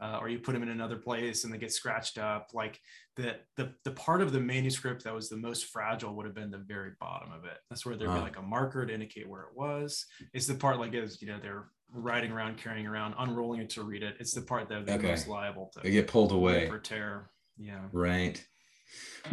uh, 0.00 0.18
or 0.20 0.28
you 0.28 0.38
put 0.38 0.52
them 0.52 0.62
in 0.62 0.68
another 0.68 0.96
place 0.96 1.44
and 1.44 1.52
they 1.52 1.58
get 1.58 1.72
scratched 1.72 2.18
up 2.18 2.50
like 2.54 2.80
the, 3.16 3.34
the 3.56 3.74
the 3.84 3.90
part 3.90 4.22
of 4.22 4.32
the 4.32 4.38
manuscript 4.38 5.02
that 5.02 5.14
was 5.14 5.28
the 5.28 5.36
most 5.36 5.66
fragile 5.66 6.14
would 6.14 6.24
have 6.24 6.34
been 6.34 6.52
the 6.52 6.58
very 6.58 6.92
bottom 7.00 7.32
of 7.32 7.44
it. 7.44 7.58
That's 7.68 7.84
where 7.84 7.96
there'd 7.96 8.14
be 8.14 8.20
like 8.20 8.38
a 8.38 8.42
marker 8.42 8.86
to 8.86 8.94
indicate 8.94 9.28
where 9.28 9.42
it 9.42 9.56
was. 9.56 10.06
It's 10.32 10.46
the 10.46 10.54
part 10.54 10.78
like 10.78 10.94
is 10.94 11.20
you 11.20 11.26
know 11.26 11.38
they're 11.42 11.64
riding 11.92 12.30
around, 12.32 12.58
carrying 12.58 12.86
around, 12.86 13.14
unrolling 13.18 13.60
it 13.60 13.70
to 13.70 13.82
read 13.82 14.02
it. 14.02 14.16
It's 14.20 14.32
the 14.32 14.42
part 14.42 14.68
that 14.68 14.86
they're 14.86 14.96
Okay. 14.96 15.08
most 15.10 15.28
liable 15.28 15.70
to 15.74 15.80
they 15.80 15.90
get 15.90 16.06
pulled 16.08 16.32
away 16.32 16.68
for 16.68 16.78
tear. 16.78 17.30
Yeah. 17.56 17.80
right 17.92 18.42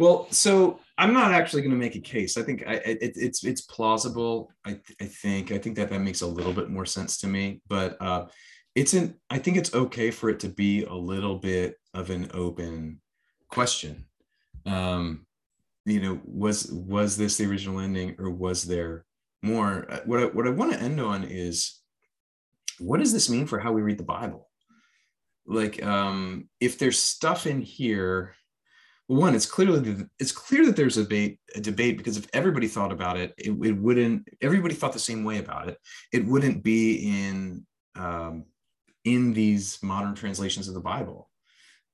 well 0.00 0.26
so 0.30 0.80
i'm 0.98 1.12
not 1.14 1.30
actually 1.32 1.62
going 1.62 1.70
to 1.70 1.78
make 1.78 1.94
a 1.94 2.00
case 2.00 2.36
i 2.36 2.42
think 2.42 2.64
I, 2.66 2.74
it, 2.74 3.12
it's 3.16 3.44
it's 3.44 3.60
plausible 3.62 4.50
I, 4.64 4.80
I 5.00 5.04
think 5.04 5.52
i 5.52 5.58
think 5.58 5.76
that 5.76 5.88
that 5.90 6.00
makes 6.00 6.22
a 6.22 6.26
little 6.26 6.52
bit 6.52 6.68
more 6.68 6.84
sense 6.84 7.18
to 7.18 7.28
me 7.28 7.62
but 7.68 7.96
uh 8.02 8.26
it's 8.74 8.94
an 8.94 9.14
i 9.30 9.38
think 9.38 9.56
it's 9.56 9.72
okay 9.74 10.10
for 10.10 10.28
it 10.28 10.40
to 10.40 10.48
be 10.48 10.84
a 10.84 10.92
little 10.92 11.36
bit 11.36 11.76
of 11.94 12.10
an 12.10 12.28
open 12.34 13.00
question 13.48 14.04
um 14.66 15.24
you 15.84 16.00
know 16.00 16.20
was 16.24 16.66
was 16.72 17.16
this 17.16 17.36
the 17.36 17.46
original 17.46 17.78
ending 17.78 18.16
or 18.18 18.28
was 18.30 18.64
there 18.64 19.04
more 19.42 19.86
Uh, 19.90 20.00
what 20.04 20.20
I, 20.20 20.24
what 20.26 20.46
i 20.48 20.50
want 20.50 20.72
to 20.72 20.80
end 20.82 21.00
on 21.00 21.22
is 21.24 21.80
what 22.78 23.00
does 23.00 23.12
this 23.12 23.30
mean 23.30 23.46
for 23.46 23.58
how 23.58 23.72
we 23.72 23.82
read 23.82 23.98
the 23.98 24.04
bible 24.04 24.48
like 25.46 25.82
um 25.84 26.48
if 26.60 26.78
there's 26.78 26.98
stuff 26.98 27.46
in 27.46 27.60
here 27.60 28.34
one 29.06 29.34
it's 29.34 29.46
clearly 29.46 30.04
it's 30.18 30.32
clear 30.32 30.66
that 30.66 30.76
there's 30.76 30.96
a 30.96 31.02
debate 31.02 31.38
a 31.54 31.60
debate 31.60 31.96
because 31.96 32.16
if 32.16 32.26
everybody 32.32 32.66
thought 32.66 32.92
about 32.92 33.16
it, 33.16 33.32
it 33.38 33.50
it 33.64 33.72
wouldn't 33.72 34.28
everybody 34.42 34.74
thought 34.74 34.92
the 34.92 34.98
same 34.98 35.24
way 35.24 35.38
about 35.38 35.68
it 35.68 35.78
it 36.12 36.26
wouldn't 36.26 36.62
be 36.62 37.28
in 37.28 37.64
um 37.94 38.44
in 39.04 39.32
these 39.32 39.78
modern 39.82 40.14
translations 40.14 40.66
of 40.66 40.74
the 40.74 40.80
bible 40.80 41.30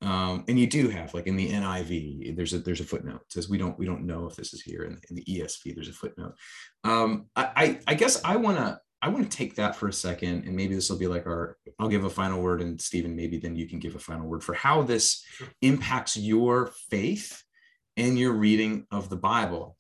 um, 0.03 0.45
and 0.49 0.59
you 0.59 0.67
do 0.67 0.89
have 0.89 1.15
like 1.15 1.29
in 1.29 1.37
the 1.37 1.49
NIV, 1.49 2.35
there's 2.35 2.53
a 2.53 2.59
there's 2.59 2.81
a 2.81 2.85
footnote 2.85 3.21
it 3.21 3.33
says 3.33 3.49
we 3.49 3.57
don't 3.57 3.79
we 3.79 3.87
don't 3.87 4.05
know 4.05 4.27
if 4.27 4.35
this 4.35 4.53
is 4.53 4.61
here. 4.61 4.83
In, 4.83 4.99
in 5.09 5.15
the 5.15 5.25
ESV, 5.25 5.75
there's 5.75 5.89
a 5.89 5.93
footnote. 5.93 6.35
Um, 6.83 7.27
I, 7.37 7.51
I 7.55 7.81
I 7.87 7.95
guess 7.95 8.21
I 8.25 8.35
want 8.35 8.59
to 8.59 8.81
I 9.03 9.09
want 9.09 9.29
to 9.29 9.37
take 9.37 9.57
that 9.57 9.75
for 9.75 9.89
a 9.89 9.93
second, 9.93 10.45
and 10.47 10.55
maybe 10.55 10.75
this 10.77 10.89
will 10.89 10.99
be 10.99 11.09
like 11.09 11.27
our 11.27 11.59
I'll 11.79 11.89
give 11.89 12.05
a 12.05 12.11
final 12.11 12.41
word, 12.41 12.63
and 12.63 12.81
Stephen, 12.81 13.17
maybe 13.17 13.37
then 13.37 13.57
you 13.57 13.67
can 13.67 13.81
give 13.81 13.97
a 13.97 13.99
final 13.99 14.27
word 14.27 14.45
for 14.45 14.55
how 14.55 14.83
this 14.83 15.25
impacts 15.61 16.17
your 16.17 16.73
faith 16.89 17.43
and 17.97 18.19
your 18.19 18.33
reading 18.33 18.87
of 18.91 19.09
the 19.09 19.17
Bible. 19.17 19.77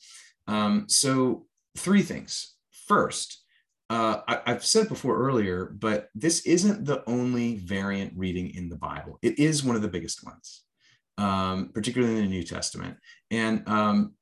Um, 0.48 0.86
so 0.88 1.46
three 1.78 2.02
things. 2.02 2.54
First, 2.88 3.42
uh, 3.88 4.22
I, 4.26 4.40
I've 4.46 4.64
said 4.64 4.88
before 4.88 5.16
earlier, 5.16 5.66
but 5.66 6.08
this 6.14 6.44
isn't 6.46 6.84
the 6.84 7.02
only 7.06 7.56
variant 7.56 8.12
reading 8.16 8.54
in 8.54 8.68
the 8.68 8.76
Bible. 8.76 9.18
It 9.22 9.38
is 9.38 9.62
one 9.62 9.76
of 9.76 9.82
the 9.82 9.88
biggest 9.88 10.24
ones, 10.24 10.62
um, 11.16 11.70
particularly 11.72 12.16
in 12.16 12.22
the 12.22 12.28
New 12.28 12.42
Testament. 12.42 12.96
And 13.30 13.68
um, 13.68 14.14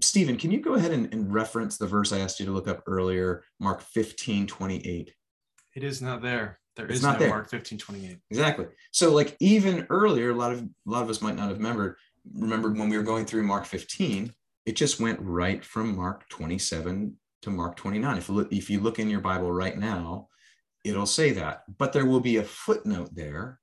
Stephen, 0.00 0.36
can 0.36 0.50
you 0.50 0.60
go 0.60 0.74
ahead 0.74 0.92
and, 0.92 1.12
and 1.12 1.32
reference 1.32 1.78
the 1.78 1.86
verse 1.86 2.12
I 2.12 2.18
asked 2.18 2.38
you 2.40 2.46
to 2.46 2.52
look 2.52 2.68
up 2.68 2.82
earlier, 2.86 3.42
Mark 3.60 3.80
15, 3.80 4.46
28? 4.46 5.14
It 5.74 5.84
is 5.84 6.02
not 6.02 6.22
there. 6.22 6.58
There 6.76 6.86
It's 6.86 6.96
is 6.96 7.02
not 7.02 7.14
no 7.14 7.18
there. 7.20 7.28
Mark 7.30 7.48
15, 7.48 7.78
28. 7.78 8.18
Exactly. 8.30 8.66
So, 8.92 9.12
like 9.12 9.36
even 9.40 9.86
earlier, 9.88 10.30
a 10.30 10.34
lot 10.34 10.52
of 10.52 10.60
a 10.60 10.68
lot 10.84 11.02
of 11.02 11.08
us 11.08 11.22
might 11.22 11.36
not 11.36 11.48
have 11.48 11.56
remembered. 11.56 11.96
Remembered 12.34 12.76
when 12.76 12.88
we 12.88 12.96
were 12.96 13.02
going 13.02 13.24
through 13.24 13.44
Mark 13.44 13.64
15, 13.64 14.32
it 14.66 14.76
just 14.76 15.00
went 15.00 15.18
right 15.20 15.64
from 15.64 15.96
Mark 15.96 16.28
27 16.28 17.16
to 17.42 17.50
Mark 17.50 17.76
29. 17.76 18.18
If 18.18 18.28
you 18.28 18.34
look, 18.34 18.52
if 18.52 18.68
you 18.68 18.80
look 18.80 18.98
in 18.98 19.08
your 19.08 19.20
Bible 19.20 19.50
right 19.50 19.78
now, 19.78 20.28
it'll 20.84 21.06
say 21.06 21.30
that. 21.32 21.62
But 21.78 21.92
there 21.92 22.04
will 22.04 22.20
be 22.20 22.36
a 22.36 22.42
footnote 22.42 23.14
there 23.14 23.60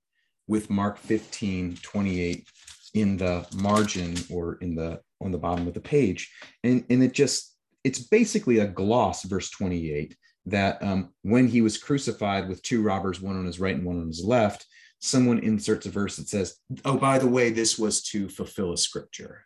with 0.48 0.70
Mark 0.70 0.98
15, 0.98 1.78
28 1.82 2.48
in 2.94 3.18
the 3.18 3.46
margin 3.56 4.16
or 4.30 4.56
in 4.56 4.76
the 4.76 5.02
on 5.22 5.32
the 5.32 5.38
bottom 5.38 5.68
of 5.68 5.74
the 5.74 5.80
page. 5.80 6.32
And, 6.64 6.84
and 6.90 7.02
it 7.04 7.14
just 7.14 7.56
it's 7.84 8.00
basically 8.00 8.60
a 8.60 8.68
gloss, 8.68 9.24
verse 9.24 9.50
28, 9.50 10.16
that 10.46 10.82
um, 10.82 11.10
when 11.22 11.48
he 11.48 11.62
was 11.62 11.78
crucified 11.78 12.48
with 12.48 12.62
two 12.62 12.82
robbers, 12.82 13.22
one 13.22 13.38
on 13.38 13.46
his 13.46 13.60
right 13.60 13.76
and 13.76 13.86
one 13.86 14.00
on 14.00 14.08
his 14.08 14.24
left, 14.24 14.66
someone 15.00 15.40
inserts 15.40 15.86
a 15.86 15.90
verse 15.90 16.16
that 16.16 16.30
says, 16.30 16.56
Oh, 16.86 16.98
by 16.98 17.20
the 17.20 17.28
way, 17.28 17.50
this 17.50 17.78
was 17.78 18.02
to 18.04 18.30
fulfill 18.30 18.74
a 18.74 18.78
scripture. 18.78 19.46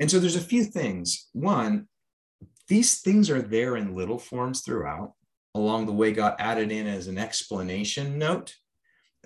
And 0.00 0.10
so 0.10 0.18
there's 0.18 0.36
a 0.36 0.40
few 0.40 0.64
things. 0.64 1.28
One, 1.32 1.88
these 2.68 3.00
things 3.00 3.30
are 3.30 3.42
there 3.42 3.76
in 3.76 3.96
little 3.96 4.18
forms 4.18 4.60
throughout. 4.62 5.12
Along 5.54 5.86
the 5.86 5.92
way, 5.92 6.12
got 6.12 6.40
added 6.40 6.70
in 6.70 6.86
as 6.86 7.08
an 7.08 7.18
explanation 7.18 8.18
note 8.18 8.54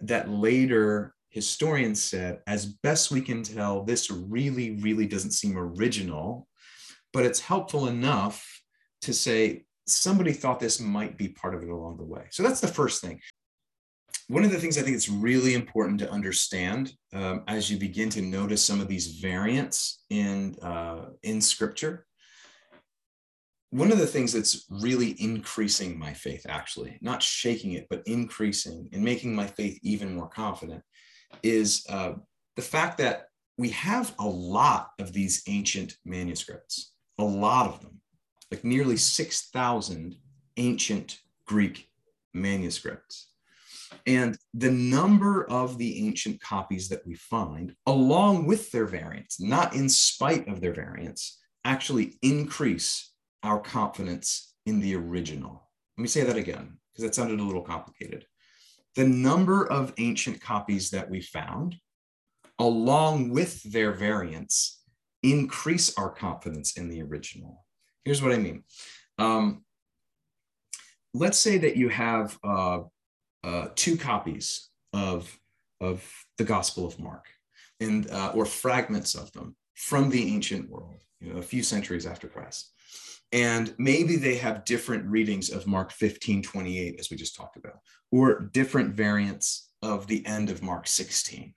that 0.00 0.30
later 0.30 1.14
historians 1.32 2.02
said, 2.02 2.40
as 2.46 2.66
best 2.66 3.10
we 3.10 3.22
can 3.22 3.42
tell, 3.42 3.82
this 3.82 4.10
really, 4.10 4.72
really 4.76 5.06
doesn't 5.06 5.32
seem 5.32 5.56
original, 5.56 6.46
but 7.12 7.24
it's 7.24 7.40
helpful 7.40 7.88
enough 7.88 8.46
to 9.00 9.14
say 9.14 9.64
somebody 9.86 10.32
thought 10.32 10.60
this 10.60 10.78
might 10.78 11.16
be 11.16 11.28
part 11.28 11.54
of 11.54 11.62
it 11.62 11.70
along 11.70 11.96
the 11.96 12.04
way. 12.04 12.26
So 12.30 12.42
that's 12.42 12.60
the 12.60 12.68
first 12.68 13.02
thing. 13.02 13.20
One 14.28 14.44
of 14.44 14.52
the 14.52 14.58
things 14.58 14.76
I 14.76 14.82
think 14.82 14.94
it's 14.94 15.08
really 15.08 15.54
important 15.54 15.98
to 16.00 16.10
understand 16.10 16.92
um, 17.14 17.44
as 17.48 17.70
you 17.70 17.78
begin 17.78 18.10
to 18.10 18.22
notice 18.22 18.64
some 18.64 18.80
of 18.80 18.88
these 18.88 19.18
variants 19.20 20.04
in 20.10 20.56
uh, 20.62 21.06
in 21.22 21.40
Scripture. 21.40 22.06
One 23.70 23.90
of 23.90 23.98
the 23.98 24.06
things 24.06 24.34
that's 24.34 24.66
really 24.68 25.16
increasing 25.18 25.98
my 25.98 26.12
faith, 26.12 26.44
actually, 26.46 26.98
not 27.00 27.22
shaking 27.22 27.72
it, 27.72 27.86
but 27.88 28.02
increasing 28.06 28.90
and 28.92 29.02
making 29.02 29.34
my 29.34 29.46
faith 29.46 29.78
even 29.82 30.14
more 30.14 30.28
confident, 30.28 30.82
is 31.42 31.86
uh, 31.88 32.14
the 32.56 32.62
fact 32.62 32.98
that 32.98 33.28
we 33.58 33.70
have 33.70 34.14
a 34.18 34.26
lot 34.26 34.90
of 34.98 35.12
these 35.12 35.42
ancient 35.46 35.96
manuscripts, 36.04 36.92
a 37.18 37.24
lot 37.24 37.66
of 37.66 37.80
them, 37.80 38.00
like 38.50 38.64
nearly 38.64 38.96
6,000 38.96 40.16
ancient 40.56 41.18
Greek 41.46 41.88
manuscripts. 42.34 43.28
And 44.06 44.36
the 44.54 44.70
number 44.70 45.48
of 45.50 45.78
the 45.78 46.06
ancient 46.06 46.40
copies 46.40 46.88
that 46.88 47.06
we 47.06 47.14
find, 47.14 47.74
along 47.86 48.46
with 48.46 48.70
their 48.72 48.86
variants, 48.86 49.40
not 49.40 49.74
in 49.74 49.88
spite 49.88 50.48
of 50.48 50.60
their 50.60 50.72
variants, 50.72 51.38
actually 51.64 52.14
increase 52.22 53.12
our 53.42 53.60
confidence 53.60 54.54
in 54.66 54.80
the 54.80 54.96
original. 54.96 55.68
Let 55.96 56.02
me 56.02 56.08
say 56.08 56.24
that 56.24 56.36
again, 56.36 56.78
because 56.92 57.04
that 57.04 57.14
sounded 57.14 57.40
a 57.40 57.44
little 57.44 57.62
complicated. 57.62 58.26
The 58.96 59.06
number 59.06 59.66
of 59.66 59.94
ancient 59.98 60.40
copies 60.40 60.90
that 60.90 61.08
we 61.08 61.20
found, 61.20 61.76
along 62.58 63.30
with 63.30 63.62
their 63.62 63.92
variants, 63.92 64.82
increase 65.22 65.96
our 65.96 66.10
confidence 66.10 66.76
in 66.76 66.88
the 66.88 67.02
original. 67.02 67.64
Here's 68.04 68.22
what 68.22 68.32
I 68.32 68.38
mean. 68.38 68.64
Um, 69.18 69.64
let's 71.14 71.38
say 71.38 71.58
that 71.58 71.76
you 71.76 71.88
have 71.88 72.38
uh, 72.44 72.80
uh, 73.44 73.68
two 73.74 73.96
copies 73.96 74.68
of, 74.92 75.38
of 75.80 76.04
the 76.38 76.44
Gospel 76.44 76.86
of 76.86 76.98
Mark, 76.98 77.26
and 77.80 78.10
uh, 78.10 78.32
or 78.34 78.44
fragments 78.44 79.14
of 79.14 79.32
them 79.32 79.56
from 79.74 80.10
the 80.10 80.34
ancient 80.34 80.70
world, 80.70 81.02
you 81.20 81.32
know, 81.32 81.38
a 81.38 81.42
few 81.42 81.62
centuries 81.62 82.06
after 82.06 82.28
Christ. 82.28 82.71
And 83.32 83.74
maybe 83.78 84.16
they 84.16 84.36
have 84.36 84.64
different 84.64 85.06
readings 85.06 85.50
of 85.50 85.66
Mark 85.66 85.90
15, 85.92 86.42
28, 86.42 87.00
as 87.00 87.10
we 87.10 87.16
just 87.16 87.34
talked 87.34 87.56
about, 87.56 87.78
or 88.10 88.50
different 88.52 88.94
variants 88.94 89.70
of 89.80 90.06
the 90.06 90.24
end 90.26 90.50
of 90.50 90.62
Mark 90.62 90.86
16. 90.86 91.54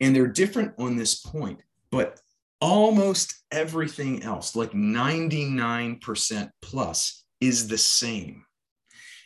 And 0.00 0.14
they're 0.14 0.26
different 0.28 0.72
on 0.78 0.96
this 0.96 1.16
point, 1.16 1.60
but 1.90 2.20
almost 2.60 3.34
everything 3.50 4.22
else, 4.22 4.54
like 4.54 4.72
99% 4.72 6.50
plus, 6.62 7.24
is 7.40 7.68
the 7.68 7.78
same. 7.78 8.44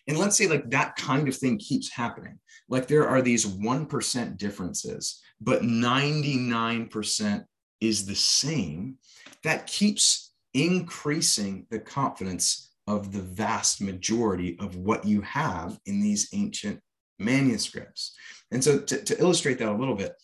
And 0.06 0.18
let's 0.18 0.36
say 0.36 0.48
like 0.48 0.70
that 0.70 0.96
kind 0.96 1.28
of 1.28 1.36
thing 1.36 1.58
keeps 1.58 1.92
happening. 1.92 2.38
Like 2.68 2.86
there 2.86 3.06
are 3.06 3.22
these 3.22 3.46
1% 3.46 4.38
differences, 4.38 5.22
but 5.40 5.62
99% 5.62 7.44
is 7.80 8.06
the 8.06 8.14
same. 8.14 8.96
That 9.44 9.66
keeps 9.66 10.27
increasing 10.58 11.66
the 11.70 11.78
confidence 11.78 12.74
of 12.86 13.12
the 13.12 13.20
vast 13.20 13.80
majority 13.80 14.58
of 14.58 14.76
what 14.76 15.04
you 15.04 15.20
have 15.20 15.78
in 15.86 16.00
these 16.00 16.28
ancient 16.32 16.80
manuscripts. 17.18 18.16
And 18.50 18.62
so, 18.64 18.78
to, 18.78 19.02
to, 19.04 19.20
illustrate 19.20 19.58
that 19.58 19.68
a 19.68 19.76
little 19.76 19.94
bit, 19.94 20.14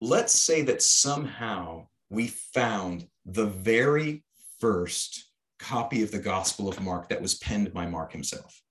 let's 0.00 0.34
say 0.34 0.62
that 0.62 0.82
somehow 0.82 1.88
we 2.10 2.28
found 2.28 3.06
the 3.26 3.46
very 3.46 4.24
first 4.60 5.30
copy 5.58 6.02
of 6.02 6.10
the 6.10 6.18
Gospel 6.18 6.68
of 6.68 6.80
Mark 6.80 7.08
that 7.08 7.20
was 7.20 7.34
penned 7.34 7.72
by 7.72 7.86
Mark 7.86 8.12
himself 8.12 8.62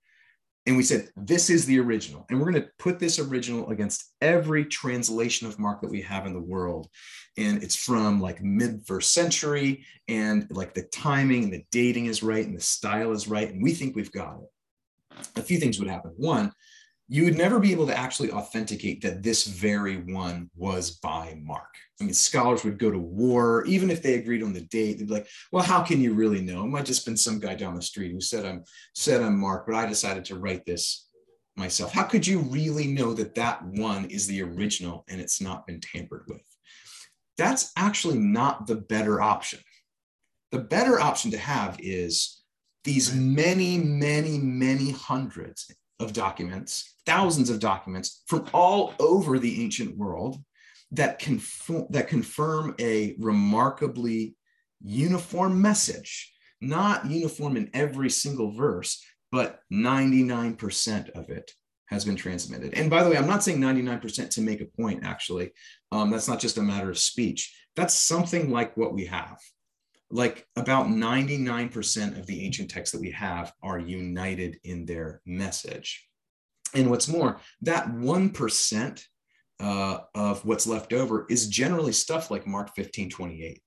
and 0.65 0.75
we 0.75 0.83
said 0.83 1.09
this 1.15 1.49
is 1.49 1.65
the 1.65 1.79
original. 1.79 2.25
And 2.29 2.39
we're 2.39 2.51
going 2.51 2.63
to 2.63 2.69
put 2.79 2.99
this 2.99 3.19
original 3.19 3.69
against 3.69 4.13
every 4.21 4.65
translation 4.65 5.47
of 5.47 5.59
mark 5.59 5.81
that 5.81 5.91
we 5.91 6.01
have 6.01 6.25
in 6.25 6.33
the 6.33 6.39
world. 6.39 6.87
And 7.37 7.61
it's 7.61 7.75
from 7.75 8.19
like 8.19 8.41
mid 8.41 8.85
first 8.85 9.13
century 9.13 9.85
and 10.07 10.47
like 10.49 10.73
the 10.73 10.83
timing 10.83 11.45
and 11.45 11.53
the 11.53 11.65
dating 11.71 12.07
is 12.07 12.23
right 12.23 12.45
and 12.45 12.55
the 12.55 12.61
style 12.61 13.11
is 13.11 13.27
right 13.27 13.51
and 13.51 13.61
we 13.61 13.73
think 13.73 13.95
we've 13.95 14.11
got 14.11 14.39
it. 14.39 15.29
A 15.35 15.41
few 15.41 15.59
things 15.59 15.79
would 15.79 15.89
happen. 15.89 16.13
One 16.17 16.51
you 17.07 17.25
would 17.25 17.37
never 17.37 17.59
be 17.59 17.71
able 17.71 17.87
to 17.87 17.97
actually 17.97 18.31
authenticate 18.31 19.01
that 19.01 19.21
this 19.21 19.45
very 19.45 19.97
one 19.97 20.49
was 20.55 20.91
by 20.91 21.37
Mark. 21.41 21.69
I 21.99 22.03
mean, 22.03 22.13
scholars 22.13 22.63
would 22.63 22.77
go 22.77 22.91
to 22.91 22.99
war, 22.99 23.63
even 23.65 23.89
if 23.89 24.01
they 24.01 24.15
agreed 24.15 24.43
on 24.43 24.53
the 24.53 24.61
date. 24.61 24.97
They'd 24.97 25.07
be 25.07 25.13
like, 25.13 25.27
"Well, 25.51 25.63
how 25.63 25.81
can 25.81 26.01
you 26.01 26.13
really 26.13 26.41
know? 26.41 26.63
It 26.63 26.67
might 26.67 26.85
just 26.85 27.05
been 27.05 27.17
some 27.17 27.39
guy 27.39 27.55
down 27.55 27.75
the 27.75 27.81
street 27.81 28.11
who 28.11 28.19
said 28.19 28.45
I'm 28.45 28.63
said 28.93 29.21
I'm 29.21 29.39
Mark, 29.39 29.65
but 29.65 29.75
I 29.75 29.85
decided 29.85 30.25
to 30.25 30.39
write 30.39 30.65
this 30.65 31.07
myself. 31.55 31.93
How 31.93 32.03
could 32.03 32.27
you 32.27 32.39
really 32.39 32.87
know 32.87 33.13
that 33.13 33.35
that 33.35 33.63
one 33.63 34.05
is 34.05 34.27
the 34.27 34.41
original 34.41 35.05
and 35.07 35.21
it's 35.21 35.39
not 35.39 35.65
been 35.65 35.79
tampered 35.79 36.25
with?" 36.27 36.43
That's 37.37 37.71
actually 37.77 38.17
not 38.17 38.67
the 38.67 38.75
better 38.75 39.21
option. 39.21 39.59
The 40.51 40.59
better 40.59 40.99
option 40.99 41.31
to 41.31 41.37
have 41.37 41.77
is 41.79 42.41
these 42.83 43.13
many, 43.13 43.77
many, 43.77 44.37
many 44.37 44.91
hundreds 44.91 45.71
of 45.99 46.13
documents 46.13 46.95
thousands 47.05 47.49
of 47.49 47.59
documents 47.59 48.23
from 48.27 48.45
all 48.53 48.93
over 48.99 49.39
the 49.39 49.63
ancient 49.63 49.95
world 49.97 50.43
that 50.91 51.19
confirm, 51.19 51.87
that 51.89 52.07
confirm 52.07 52.75
a 52.79 53.15
remarkably 53.19 54.35
uniform 54.81 55.61
message, 55.61 56.31
not 56.61 57.05
uniform 57.09 57.57
in 57.57 57.69
every 57.73 58.09
single 58.09 58.51
verse, 58.51 59.03
but 59.31 59.59
99% 59.71 61.09
of 61.11 61.29
it 61.29 61.51
has 61.87 62.05
been 62.05 62.15
transmitted. 62.15 62.73
And 62.73 62.89
by 62.89 63.03
the 63.03 63.09
way, 63.09 63.17
I'm 63.17 63.27
not 63.27 63.43
saying 63.43 63.59
99% 63.59 64.29
to 64.31 64.41
make 64.41 64.61
a 64.61 64.65
point, 64.65 65.03
actually. 65.03 65.51
Um, 65.91 66.09
that's 66.09 66.27
not 66.27 66.39
just 66.39 66.57
a 66.57 66.63
matter 66.63 66.89
of 66.89 66.97
speech. 66.97 67.55
That's 67.75 67.93
something 67.93 68.49
like 68.49 68.75
what 68.77 68.93
we 68.93 69.05
have. 69.05 69.37
Like 70.09 70.47
about 70.55 70.87
99% 70.87 72.17
of 72.17 72.25
the 72.25 72.45
ancient 72.45 72.69
texts 72.69 72.93
that 72.93 73.01
we 73.01 73.11
have 73.11 73.53
are 73.61 73.79
united 73.79 74.59
in 74.63 74.85
their 74.85 75.21
message. 75.25 76.07
And 76.73 76.89
what's 76.89 77.07
more, 77.07 77.39
that 77.61 77.87
1% 77.87 79.03
uh, 79.59 79.99
of 80.13 80.43
what's 80.45 80.67
left 80.67 80.93
over 80.93 81.25
is 81.29 81.47
generally 81.47 81.93
stuff 81.93 82.31
like 82.31 82.47
Mark 82.47 82.75
15, 82.75 83.09
28. 83.09 83.61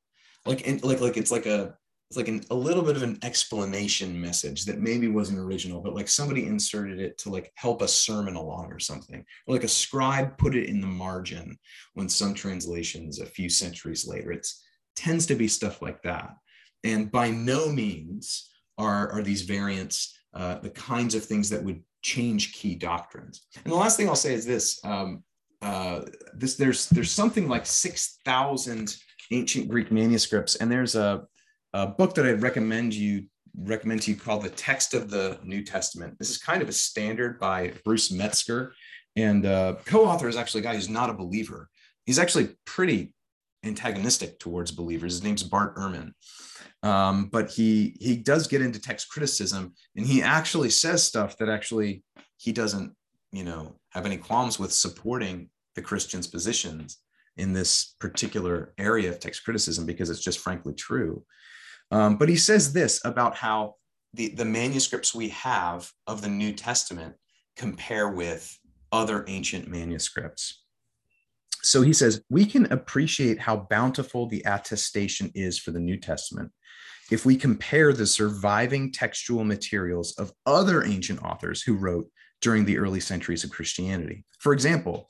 Like, 0.46 0.66
and 0.66 0.82
like, 0.82 1.00
like 1.00 1.16
it's 1.16 1.30
like 1.30 1.46
a, 1.46 1.74
it's 2.10 2.16
like 2.16 2.28
an, 2.28 2.42
a 2.50 2.54
little 2.54 2.82
bit 2.82 2.96
of 2.96 3.02
an 3.02 3.18
explanation 3.22 4.18
message 4.18 4.64
that 4.64 4.80
maybe 4.80 5.08
wasn't 5.08 5.38
original, 5.38 5.82
but 5.82 5.94
like 5.94 6.08
somebody 6.08 6.46
inserted 6.46 7.00
it 7.00 7.18
to 7.18 7.30
like 7.30 7.52
help 7.54 7.82
a 7.82 7.88
sermon 7.88 8.34
along 8.34 8.72
or 8.72 8.78
something. 8.78 9.24
Or 9.46 9.54
like 9.54 9.64
a 9.64 9.68
scribe 9.68 10.38
put 10.38 10.56
it 10.56 10.68
in 10.68 10.80
the 10.80 10.86
margin 10.86 11.58
when 11.94 12.08
some 12.08 12.32
translations 12.32 13.20
a 13.20 13.26
few 13.26 13.50
centuries 13.50 14.06
later. 14.06 14.32
It 14.32 14.46
tends 14.96 15.26
to 15.26 15.34
be 15.34 15.48
stuff 15.48 15.82
like 15.82 16.02
that. 16.02 16.34
And 16.82 17.10
by 17.10 17.30
no 17.30 17.68
means 17.68 18.48
are, 18.78 19.10
are 19.10 19.22
these 19.22 19.42
variants 19.42 20.18
uh, 20.34 20.58
the 20.58 20.70
kinds 20.70 21.14
of 21.14 21.24
things 21.24 21.48
that 21.50 21.62
would 21.62 21.82
change 22.02 22.52
key 22.52 22.74
doctrines. 22.74 23.42
And 23.64 23.72
the 23.72 23.76
last 23.76 23.96
thing 23.96 24.08
I'll 24.08 24.14
say 24.14 24.34
is 24.34 24.46
this: 24.46 24.78
um, 24.84 25.24
uh, 25.62 26.02
this 26.34 26.56
there's 26.56 26.88
there's 26.88 27.10
something 27.10 27.48
like 27.48 27.66
six 27.66 28.18
thousand 28.24 28.96
ancient 29.30 29.68
Greek 29.68 29.90
manuscripts, 29.90 30.56
and 30.56 30.70
there's 30.70 30.94
a, 30.94 31.24
a 31.72 31.86
book 31.86 32.14
that 32.14 32.26
I'd 32.26 32.42
recommend 32.42 32.94
you 32.94 33.24
recommend 33.56 34.02
to 34.02 34.12
you 34.12 34.16
called 34.16 34.42
the 34.42 34.50
Text 34.50 34.94
of 34.94 35.10
the 35.10 35.38
New 35.42 35.62
Testament. 35.64 36.18
This 36.18 36.30
is 36.30 36.38
kind 36.38 36.62
of 36.62 36.68
a 36.68 36.72
standard 36.72 37.40
by 37.40 37.72
Bruce 37.84 38.12
Metzger, 38.12 38.72
and 39.16 39.44
uh, 39.44 39.76
co-author 39.84 40.28
is 40.28 40.36
actually 40.36 40.60
a 40.60 40.64
guy 40.64 40.74
who's 40.74 40.88
not 40.88 41.10
a 41.10 41.14
believer. 41.14 41.68
He's 42.06 42.18
actually 42.18 42.56
pretty 42.64 43.12
antagonistic 43.64 44.38
towards 44.38 44.70
believers. 44.70 45.14
His 45.14 45.24
name's 45.24 45.42
Bart 45.42 45.76
Ehrman. 45.76 46.12
Um, 46.84 47.26
but 47.26 47.50
he 47.50 47.96
he 48.00 48.16
does 48.16 48.46
get 48.46 48.62
into 48.62 48.80
text 48.80 49.08
criticism, 49.08 49.74
and 49.96 50.06
he 50.06 50.22
actually 50.22 50.70
says 50.70 51.02
stuff 51.02 51.36
that 51.38 51.48
actually 51.48 52.04
he 52.36 52.52
doesn't, 52.52 52.94
you 53.32 53.42
know, 53.42 53.77
have 53.90 54.06
any 54.06 54.16
qualms 54.16 54.58
with 54.58 54.72
supporting 54.72 55.50
the 55.74 55.82
Christians' 55.82 56.26
positions 56.26 56.98
in 57.36 57.52
this 57.52 57.94
particular 58.00 58.74
area 58.78 59.08
of 59.08 59.20
text 59.20 59.44
criticism 59.44 59.86
because 59.86 60.10
it's 60.10 60.22
just 60.22 60.40
frankly 60.40 60.74
true. 60.74 61.24
Um, 61.90 62.16
but 62.16 62.28
he 62.28 62.36
says 62.36 62.72
this 62.72 63.00
about 63.04 63.36
how 63.36 63.76
the, 64.14 64.28
the 64.28 64.44
manuscripts 64.44 65.14
we 65.14 65.28
have 65.30 65.90
of 66.06 66.20
the 66.20 66.28
New 66.28 66.52
Testament 66.52 67.14
compare 67.56 68.08
with 68.08 68.58
other 68.92 69.24
ancient 69.28 69.68
manuscripts. 69.68 70.64
So 71.62 71.82
he 71.82 71.92
says, 71.92 72.22
we 72.30 72.46
can 72.46 72.70
appreciate 72.72 73.40
how 73.40 73.66
bountiful 73.70 74.26
the 74.26 74.42
attestation 74.46 75.30
is 75.34 75.58
for 75.58 75.70
the 75.70 75.80
New 75.80 75.96
Testament 75.96 76.52
if 77.10 77.24
we 77.24 77.36
compare 77.36 77.92
the 77.92 78.06
surviving 78.06 78.92
textual 78.92 79.44
materials 79.44 80.12
of 80.18 80.32
other 80.46 80.84
ancient 80.84 81.22
authors 81.22 81.62
who 81.62 81.74
wrote 81.74 82.08
during 82.40 82.64
the 82.64 82.78
early 82.78 83.00
centuries 83.00 83.44
of 83.44 83.50
Christianity. 83.50 84.24
For 84.38 84.52
example, 84.52 85.08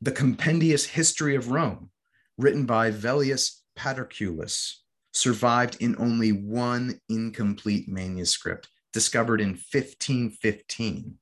the 0.00 0.12
compendious 0.12 0.86
History 0.86 1.36
of 1.36 1.50
Rome, 1.50 1.90
written 2.38 2.66
by 2.66 2.90
Velleius 2.90 3.60
Paterculus, 3.78 4.76
survived 5.12 5.76
in 5.80 5.96
only 5.98 6.32
one 6.32 7.00
incomplete 7.08 7.88
manuscript 7.88 8.68
discovered 8.92 9.40
in 9.40 9.50
1515 9.50 11.18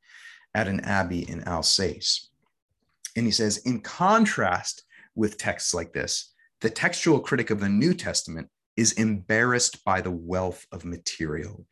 at 0.55 0.69
an 0.69 0.81
abbey 0.81 1.29
in 1.29 1.43
Alsace. 1.45 2.31
And 3.17 3.27
he 3.27 3.33
says, 3.33 3.59
in 3.59 3.81
contrast 3.81 4.85
with 5.15 5.39
texts 5.39 5.75
like 5.75 5.93
this, 5.93 6.35
the 6.61 6.71
textual 6.71 7.21
critic 7.21 7.51
of 7.51 7.61
the 7.61 7.69
New 7.69 7.95
Testament 7.95 8.49
is 8.77 8.93
embarrassed 8.93 9.85
by 9.85 10.01
the 10.01 10.11
wealth 10.11 10.67
of 10.73 10.85
material. 10.85 11.67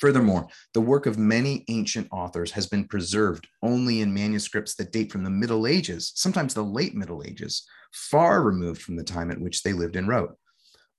Furthermore, 0.00 0.48
the 0.72 0.80
work 0.80 1.04
of 1.04 1.18
many 1.18 1.62
ancient 1.68 2.08
authors 2.10 2.52
has 2.52 2.66
been 2.66 2.88
preserved 2.88 3.46
only 3.62 4.00
in 4.00 4.14
manuscripts 4.14 4.74
that 4.76 4.92
date 4.92 5.12
from 5.12 5.24
the 5.24 5.30
Middle 5.30 5.66
Ages, 5.66 6.12
sometimes 6.14 6.54
the 6.54 6.64
late 6.64 6.94
Middle 6.94 7.22
Ages, 7.22 7.68
far 7.92 8.42
removed 8.42 8.80
from 8.80 8.96
the 8.96 9.04
time 9.04 9.30
at 9.30 9.40
which 9.40 9.62
they 9.62 9.74
lived 9.74 9.96
and 9.96 10.08
wrote. 10.08 10.34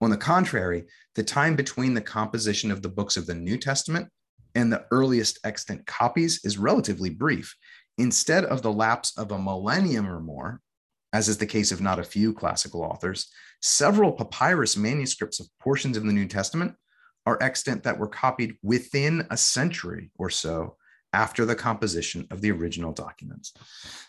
On 0.02 0.12
the 0.12 0.18
contrary, 0.18 0.86
the 1.16 1.24
time 1.24 1.56
between 1.56 1.96
the 1.96 2.02
composition 2.02 2.70
of 2.70 2.84
the 2.84 2.90
books 2.90 3.18
of 3.18 3.26
the 3.26 3.34
New 3.34 3.58
Testament 3.58 4.08
and 4.54 4.72
the 4.72 4.86
earliest 4.92 5.40
extant 5.44 5.88
copies 5.88 6.40
is 6.44 6.60
relatively 6.60 7.10
brief. 7.10 7.56
Instead 7.98 8.46
of 8.46 8.62
the 8.62 8.72
lapse 8.72 9.18
of 9.18 9.32
a 9.32 9.40
millennium 9.40 10.08
or 10.08 10.20
more, 10.20 10.62
as 11.12 11.28
is 11.28 11.40
the 11.40 11.46
case 11.48 11.72
of 11.72 11.82
not 11.82 12.00
a 12.00 12.04
few 12.04 12.34
classical 12.34 12.84
authors, 12.84 13.32
several 13.62 14.12
papyrus 14.12 14.78
manuscripts 14.78 15.40
of 15.40 15.48
portions 15.60 15.98
of 15.98 16.04
the 16.04 16.14
New 16.14 16.28
Testament 16.28 16.76
are 17.26 17.42
extant 17.42 17.84
that 17.84 17.98
were 17.98 18.08
copied 18.08 18.56
within 18.64 19.26
a 19.30 19.38
century 19.38 20.12
or 20.18 20.30
so 20.30 20.76
after 21.14 21.46
the 21.46 21.56
composition 21.56 22.26
of 22.32 22.42
the 22.42 22.52
original 22.52 22.94
documents. 22.94 23.54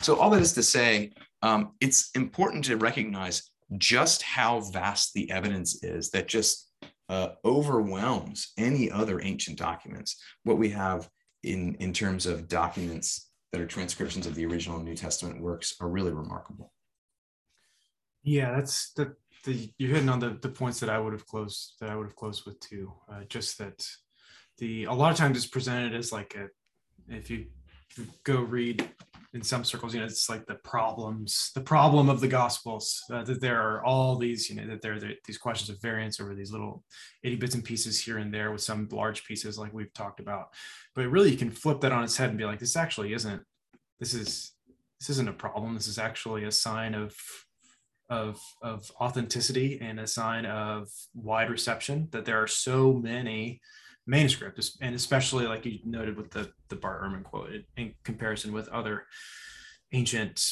So, 0.01 0.17
all 0.17 0.31
that 0.31 0.43
is 0.43 0.53
to 0.55 0.63
say, 0.63 1.13
um, 1.43 1.73
it's 1.81 2.11
important 2.15 2.65
to 2.67 2.77
recognize 2.77 3.51
just 3.79 4.23
how 4.23 4.61
vast 4.61 5.15
the 5.15 5.31
evidence 5.31 5.83
is 5.83 6.11
that 6.11 6.29
just 6.29 6.71
uh, 7.09 7.31
overwhelms 7.45 8.53
any 8.57 8.91
other 8.91 9.21
ancient 9.23 9.59
documents. 9.59 10.23
What 10.45 10.59
we 10.59 10.71
have 10.71 11.09
in, 11.43 11.75
in 11.77 11.93
terms 11.93 12.27
of 12.27 12.49
documents 12.49 13.31
that 13.51 13.61
are 13.61 13.67
transcriptions 13.67 14.27
of 14.27 14.35
the 14.35 14.47
original 14.47 14.81
New 14.81 14.95
Testament 14.95 15.41
works 15.41 15.75
are 15.81 15.89
really 15.89 16.13
remarkable. 16.13 16.73
Yeah, 18.23 18.55
that's 18.55 18.93
the, 18.93 19.17
the 19.45 19.73
you're 19.79 19.91
hitting 19.91 20.09
on 20.09 20.21
the, 20.21 20.39
the 20.41 20.49
points 20.49 20.81
that 20.81 20.91
I 20.91 20.99
would 20.99 21.13
have 21.13 21.27
closed 21.27 21.75
that 21.81 21.91
I 21.91 21.97
would 21.97 22.07
have 22.07 22.17
closed 22.17 22.47
with 22.47 22.59
too. 22.61 22.93
Uh, 23.11 23.25
just 23.29 23.59
that 23.59 23.87
the 24.59 24.85
a 24.85 24.93
lot 24.93 25.11
of 25.11 25.17
times 25.17 25.37
it's 25.37 25.47
presented 25.47 25.95
as 25.95 26.13
like 26.13 26.35
a 26.35 26.49
if 27.09 27.31
you 27.31 27.47
go 28.25 28.41
read 28.41 28.89
in 29.35 29.43
some 29.43 29.65
circles, 29.65 29.95
you 29.95 30.01
know, 30.01 30.07
it's 30.07 30.29
like 30.29 30.45
the 30.47 30.57
problems, 30.57 31.53
the 31.55 31.61
problem 31.61 32.11
of 32.11 32.21
the 32.21 32.29
gospels, 32.29 33.03
uh, 33.11 33.23
that 33.25 33.41
there 33.41 33.61
are 33.63 33.83
all 33.83 34.17
these, 34.17 34.51
you 34.51 34.57
know, 34.57 34.67
that 34.67 34.83
there 34.83 34.95
are 34.95 35.01
these 35.27 35.39
questions 35.39 35.71
of 35.71 35.81
variance 35.81 36.21
over 36.21 36.35
these 36.35 36.53
little 36.53 36.85
itty 37.23 37.37
bits 37.37 37.55
and 37.55 37.65
pieces 37.65 37.99
here 37.99 38.19
and 38.19 38.33
there 38.33 38.53
with 38.53 38.61
some 38.61 38.89
large 38.93 39.25
pieces 39.25 39.59
like 39.59 39.73
we've 39.73 39.93
talked 39.95 40.21
about. 40.21 40.49
But 40.95 41.09
really 41.09 41.31
you 41.31 41.39
can 41.39 41.51
flip 41.51 41.81
that 41.81 41.93
on 41.93 42.05
its 42.05 42.17
head 42.17 42.29
and 42.29 42.39
be 42.39 42.45
like, 42.45 42.59
this 42.59 42.77
actually 42.77 43.15
isn't, 43.15 43.43
this 43.99 44.13
is, 44.13 44.53
this 45.01 45.09
isn't 45.11 45.29
a 45.29 45.33
problem. 45.33 45.75
This 45.75 45.89
is 45.89 45.99
actually 45.99 46.45
a 46.45 46.53
sign 46.53 46.95
of, 46.95 47.17
of, 48.13 48.39
of 48.61 48.93
authenticity 49.01 49.79
and 49.81 49.99
a 49.99 50.07
sign 50.07 50.45
of 50.45 50.91
wide 51.15 51.49
reception 51.49 52.09
that 52.13 52.27
there 52.27 52.43
are 52.43 52.47
so 52.47 52.93
many 52.93 53.63
manuscripts, 54.07 54.77
and 54.83 54.95
especially 54.95 55.47
like 55.47 55.65
you 55.65 55.79
noted 55.85 56.19
with 56.19 56.31
the 56.31 56.53
the 56.69 56.77
Bart 56.77 57.03
Ehrman 57.03 57.25
quote 57.25 57.51
in 57.77 57.95
comparison 58.05 58.53
with 58.53 58.69
other 58.69 59.05
ancient 59.93 60.43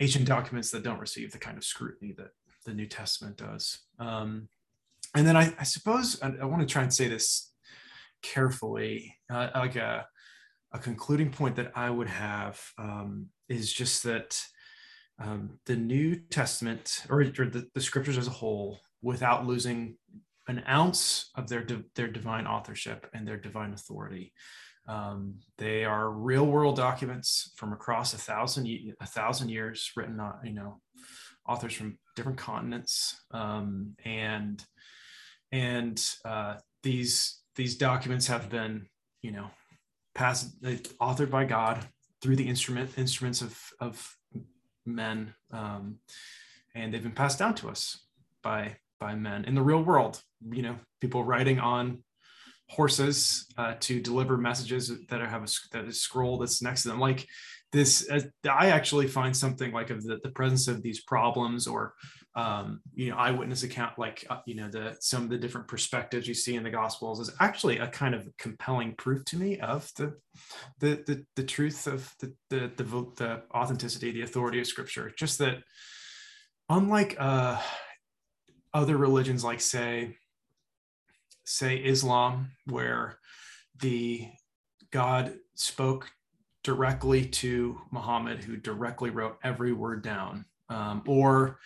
ancient 0.00 0.26
documents 0.26 0.70
that 0.70 0.82
don't 0.82 1.00
receive 1.00 1.32
the 1.32 1.38
kind 1.38 1.56
of 1.56 1.64
scrutiny 1.64 2.12
that 2.18 2.32
the 2.66 2.74
New 2.74 2.86
Testament 2.86 3.38
does. 3.38 3.78
Um, 3.98 4.48
and 5.14 5.26
then 5.26 5.36
I, 5.36 5.54
I 5.58 5.64
suppose 5.64 6.20
I, 6.22 6.32
I, 6.42 6.44
want 6.44 6.60
to 6.60 6.72
try 6.72 6.82
and 6.82 6.92
say 6.92 7.08
this 7.08 7.50
carefully, 8.22 9.16
uh, 9.30 9.48
like 9.54 9.76
a 9.76 10.06
a 10.72 10.78
concluding 10.78 11.30
point 11.30 11.56
that 11.56 11.72
I 11.74 11.88
would 11.88 12.08
have 12.08 12.60
um, 12.76 13.28
is 13.48 13.72
just 13.72 14.02
that 14.02 14.38
um, 15.20 15.58
the 15.66 15.76
New 15.76 16.16
Testament 16.16 17.04
or, 17.10 17.24
the, 17.24 17.68
the 17.74 17.80
scriptures 17.80 18.18
as 18.18 18.28
a 18.28 18.30
whole, 18.30 18.78
without 19.02 19.46
losing 19.46 19.96
an 20.48 20.64
ounce 20.68 21.30
of 21.34 21.48
their 21.48 21.66
their 21.94 22.08
divine 22.08 22.46
authorship 22.46 23.08
and 23.12 23.26
their 23.26 23.36
divine 23.36 23.72
authority. 23.72 24.32
Um, 24.88 25.40
they 25.58 25.84
are 25.84 26.10
real 26.10 26.46
world 26.46 26.76
documents 26.76 27.52
from 27.56 27.72
across 27.72 28.14
a 28.14 28.18
thousand 28.18 28.66
a 29.00 29.06
thousand 29.06 29.50
years, 29.50 29.92
written 29.96 30.18
on 30.18 30.34
you 30.44 30.54
know 30.54 30.80
authors 31.46 31.74
from 31.74 31.98
different 32.16 32.38
continents, 32.38 33.20
um, 33.32 33.94
and 34.04 34.64
and 35.52 36.02
uh, 36.24 36.56
these 36.82 37.42
these 37.56 37.76
documents 37.76 38.26
have 38.28 38.48
been 38.48 38.86
you 39.20 39.32
know 39.32 39.50
passed 40.14 40.60
authored 40.62 41.30
by 41.30 41.44
God 41.44 41.86
through 42.22 42.36
the 42.36 42.48
instrument 42.48 42.90
instruments 42.96 43.42
of 43.42 43.58
of 43.80 44.17
men, 44.94 45.34
um, 45.52 45.98
and 46.74 46.92
they've 46.92 47.02
been 47.02 47.12
passed 47.12 47.38
down 47.38 47.54
to 47.56 47.68
us 47.68 48.00
by 48.42 48.76
by 49.00 49.14
men 49.14 49.44
in 49.44 49.54
the 49.54 49.62
real 49.62 49.82
world. 49.82 50.22
You 50.50 50.62
know, 50.62 50.76
people 51.00 51.24
riding 51.24 51.58
on 51.58 52.02
horses 52.68 53.46
uh, 53.56 53.74
to 53.80 54.00
deliver 54.00 54.36
messages 54.36 54.92
that 55.08 55.20
have 55.20 55.42
a 55.42 55.48
that 55.72 55.86
is 55.86 56.00
scroll 56.00 56.38
that's 56.38 56.62
next 56.62 56.82
to 56.82 56.88
them. 56.88 57.00
Like 57.00 57.26
this, 57.72 58.08
uh, 58.10 58.20
I 58.50 58.68
actually 58.68 59.08
find 59.08 59.36
something 59.36 59.72
like 59.72 59.90
of 59.90 60.02
the, 60.02 60.18
the 60.22 60.30
presence 60.30 60.68
of 60.68 60.82
these 60.82 61.02
problems 61.02 61.66
or 61.66 61.94
um, 62.34 62.80
you 62.94 63.10
know 63.10 63.16
eyewitness 63.16 63.62
account, 63.62 63.98
like 63.98 64.24
uh, 64.30 64.38
you 64.46 64.54
know 64.54 64.68
the 64.68 64.96
some 65.00 65.24
of 65.24 65.30
the 65.30 65.38
different 65.38 65.68
perspectives 65.68 66.28
you 66.28 66.34
see 66.34 66.56
in 66.56 66.62
the 66.62 66.70
Gospels 66.70 67.20
is 67.20 67.30
actually 67.40 67.78
a 67.78 67.88
kind 67.88 68.14
of 68.14 68.28
compelling 68.38 68.94
proof 68.96 69.24
to 69.26 69.36
me 69.36 69.58
of 69.58 69.90
the 69.96 70.14
the 70.78 71.02
the, 71.06 71.26
the 71.36 71.44
truth 71.44 71.86
of 71.86 72.14
the, 72.20 72.32
the 72.50 72.72
the 72.76 72.84
the 73.16 73.42
authenticity, 73.54 74.12
the 74.12 74.22
authority 74.22 74.60
of 74.60 74.66
Scripture. 74.66 75.12
Just 75.16 75.38
that, 75.38 75.58
unlike 76.68 77.16
uh 77.18 77.60
other 78.74 78.96
religions 78.96 79.42
like 79.42 79.60
say 79.60 80.14
say 81.44 81.76
Islam 81.76 82.50
where 82.66 83.18
the 83.80 84.28
God 84.92 85.34
spoke 85.54 86.10
directly 86.62 87.24
to 87.24 87.80
Muhammad 87.90 88.44
who 88.44 88.56
directly 88.56 89.10
wrote 89.10 89.38
every 89.42 89.72
word 89.72 90.02
down 90.02 90.44
um, 90.68 91.02
or 91.06 91.58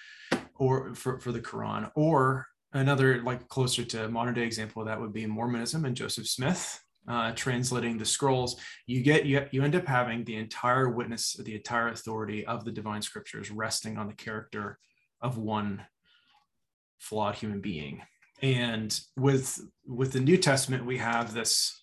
or 0.62 0.94
for, 0.94 1.18
for 1.18 1.32
the 1.32 1.40
Quran 1.40 1.90
or 1.96 2.46
another 2.72 3.20
like 3.24 3.48
closer 3.48 3.84
to 3.84 4.08
modern 4.08 4.34
day 4.34 4.44
example 4.44 4.84
that 4.84 5.00
would 5.00 5.12
be 5.12 5.26
Mormonism 5.26 5.84
and 5.84 5.96
Joseph 5.96 6.28
Smith 6.28 6.80
uh, 7.08 7.32
translating 7.32 7.98
the 7.98 8.04
scrolls, 8.04 8.60
you 8.86 9.02
get 9.02 9.26
you, 9.26 9.44
you 9.50 9.64
end 9.64 9.74
up 9.74 9.88
having 9.88 10.22
the 10.22 10.36
entire 10.36 10.88
witness, 10.88 11.32
the 11.32 11.56
entire 11.56 11.88
authority 11.88 12.46
of 12.46 12.64
the 12.64 12.70
divine 12.70 13.02
scriptures 13.02 13.50
resting 13.50 13.98
on 13.98 14.06
the 14.06 14.14
character 14.14 14.78
of 15.20 15.36
one 15.36 15.84
flawed 17.00 17.34
human 17.34 17.60
being. 17.60 18.00
And 18.40 18.96
with 19.16 19.60
with 19.84 20.12
the 20.12 20.20
new 20.20 20.36
testament 20.36 20.86
we 20.86 20.98
have 20.98 21.34
this 21.34 21.76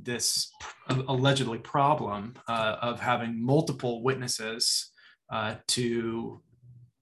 this 0.00 0.48
allegedly 1.08 1.58
problem 1.58 2.34
uh, 2.46 2.76
of 2.80 3.00
having 3.00 3.44
multiple 3.44 4.04
witnesses 4.04 4.92
uh, 5.32 5.56
to 5.66 6.40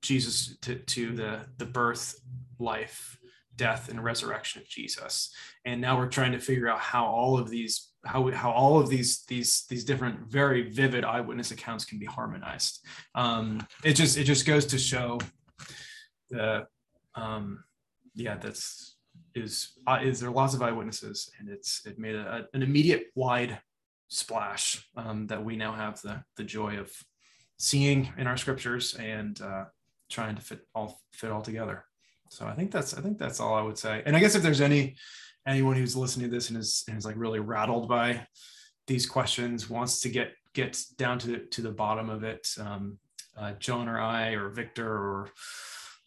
jesus 0.02 0.56
to, 0.62 0.76
to 0.76 1.14
the 1.14 1.40
the 1.58 1.66
birth 1.66 2.20
life 2.58 3.18
death 3.60 3.90
and 3.90 4.02
resurrection 4.02 4.62
of 4.62 4.68
jesus. 4.68 5.34
And 5.66 5.82
now 5.82 5.98
we're 5.98 6.08
trying 6.08 6.32
to 6.32 6.38
figure 6.38 6.66
out 6.66 6.78
how 6.78 7.04
all 7.04 7.38
of 7.38 7.50
these 7.50 7.90
how 8.06 8.30
how 8.30 8.50
all 8.50 8.80
of 8.80 8.88
these 8.88 9.24
these 9.28 9.66
these 9.68 9.84
different 9.84 10.20
very 10.30 10.70
vivid 10.70 11.04
eyewitness 11.04 11.50
accounts 11.50 11.84
can 11.84 11.98
be 11.98 12.06
harmonized. 12.06 12.82
Um, 13.14 13.66
it 13.84 13.92
just 13.92 14.16
it 14.16 14.24
just 14.24 14.46
goes 14.46 14.64
to 14.66 14.78
show 14.78 15.20
the 16.30 16.66
um, 17.14 17.62
yeah, 18.14 18.36
that's 18.36 18.96
is 19.34 19.74
uh, 19.86 20.00
is 20.02 20.20
there 20.20 20.30
lots 20.30 20.54
of 20.54 20.62
eyewitnesses, 20.62 21.30
and 21.38 21.48
it's 21.50 21.84
it 21.84 21.98
made 21.98 22.14
a, 22.14 22.46
an 22.54 22.62
immediate 22.62 23.08
wide 23.14 23.58
splash 24.08 24.88
um, 24.96 25.26
that 25.26 25.44
we 25.44 25.56
now 25.56 25.72
have 25.72 26.00
the 26.00 26.22
the 26.36 26.44
joy 26.44 26.78
of 26.78 26.90
seeing 27.58 28.10
in 28.16 28.26
our 28.26 28.38
scriptures 28.38 28.94
and 28.94 29.42
uh, 29.42 29.64
trying 30.10 30.36
to 30.36 30.42
fit 30.42 30.60
all 30.74 31.00
fit 31.12 31.30
all 31.30 31.42
together. 31.42 31.84
So 32.30 32.46
I 32.46 32.54
think 32.54 32.70
that's 32.70 32.96
I 32.96 33.00
think 33.00 33.18
that's 33.18 33.40
all 33.40 33.54
I 33.54 33.62
would 33.62 33.78
say. 33.78 34.02
And 34.06 34.16
I 34.16 34.20
guess 34.20 34.34
if 34.34 34.42
there's 34.42 34.60
any 34.60 34.96
anyone 35.46 35.76
who's 35.76 35.96
listening 35.96 36.30
to 36.30 36.36
this 36.36 36.50
and 36.50 36.58
is 36.58 36.84
and 36.88 36.98
is 36.98 37.04
like 37.04 37.16
really 37.16 37.40
rattled 37.40 37.88
by 37.88 38.26
these 38.86 39.06
questions, 39.06 39.70
wants 39.70 40.00
to 40.00 40.08
get 40.08 40.32
get 40.54 40.80
down 40.98 41.18
to 41.20 41.28
the, 41.28 41.38
to 41.38 41.62
the 41.62 41.70
bottom 41.70 42.10
of 42.10 42.24
it, 42.24 42.46
um, 42.58 42.98
uh, 43.36 43.52
John 43.52 43.88
or 43.88 44.00
I 44.00 44.30
or 44.30 44.50
Victor 44.50 44.88
or 44.88 45.30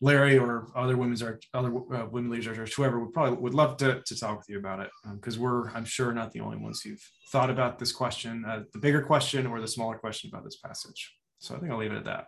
Larry 0.01 0.37
or 0.37 0.67
other 0.75 0.97
women's 0.97 1.21
or 1.21 1.39
other 1.53 1.73
uh, 1.93 2.05
women 2.11 2.29
leaders 2.29 2.57
or 2.57 2.65
whoever 2.75 2.99
would 2.99 3.13
probably 3.13 3.37
would 3.37 3.53
love 3.53 3.77
to, 3.77 4.01
to 4.05 4.19
talk 4.19 4.37
with 4.37 4.49
you 4.49 4.59
about 4.59 4.81
it 4.81 4.89
because 5.15 5.37
um, 5.37 5.43
we're 5.43 5.69
I'm 5.71 5.85
sure 5.85 6.13
not 6.13 6.31
the 6.31 6.41
only 6.41 6.57
ones 6.57 6.81
who've 6.81 7.01
thought 7.31 7.49
about 7.49 7.79
this 7.79 7.91
question, 7.91 8.43
uh, 8.45 8.63
the 8.73 8.79
bigger 8.79 9.01
question 9.01 9.47
or 9.47 9.61
the 9.61 9.67
smaller 9.67 9.97
question 9.97 10.29
about 10.31 10.43
this 10.43 10.57
passage. 10.57 11.13
So 11.39 11.55
I 11.55 11.59
think 11.59 11.71
I'll 11.71 11.77
leave 11.77 11.91
it 11.91 11.97
at 11.97 12.05
that. 12.05 12.25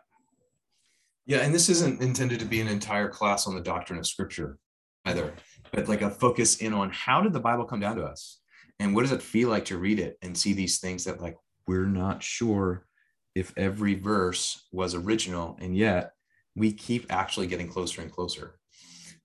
Yeah, 1.25 1.39
and 1.39 1.53
this 1.53 1.69
isn't 1.69 2.01
intended 2.01 2.39
to 2.39 2.45
be 2.45 2.61
an 2.61 2.67
entire 2.67 3.09
class 3.09 3.47
on 3.47 3.55
the 3.55 3.61
doctrine 3.61 3.97
of 3.97 4.05
Scripture 4.05 4.59
either, 5.05 5.33
but 5.71 5.87
like 5.87 6.01
a 6.01 6.09
focus 6.09 6.57
in 6.57 6.73
on 6.73 6.91
how 6.91 7.21
did 7.21 7.33
the 7.33 7.39
Bible 7.39 7.65
come 7.65 7.79
down 7.79 7.95
to 7.95 8.03
us, 8.03 8.41
and 8.79 8.93
what 8.93 9.01
does 9.01 9.11
it 9.11 9.23
feel 9.23 9.49
like 9.49 9.65
to 9.65 9.77
read 9.77 9.99
it 9.99 10.17
and 10.21 10.37
see 10.37 10.53
these 10.53 10.79
things 10.79 11.03
that 11.05 11.21
like 11.21 11.35
we're 11.67 11.87
not 11.87 12.21
sure 12.21 12.85
if 13.33 13.53
every 13.57 13.95
verse 13.95 14.67
was 14.71 14.93
original, 14.93 15.57
and 15.59 15.75
yet 15.75 16.11
we 16.55 16.71
keep 16.71 17.07
actually 17.09 17.47
getting 17.47 17.67
closer 17.67 18.01
and 18.01 18.11
closer. 18.11 18.59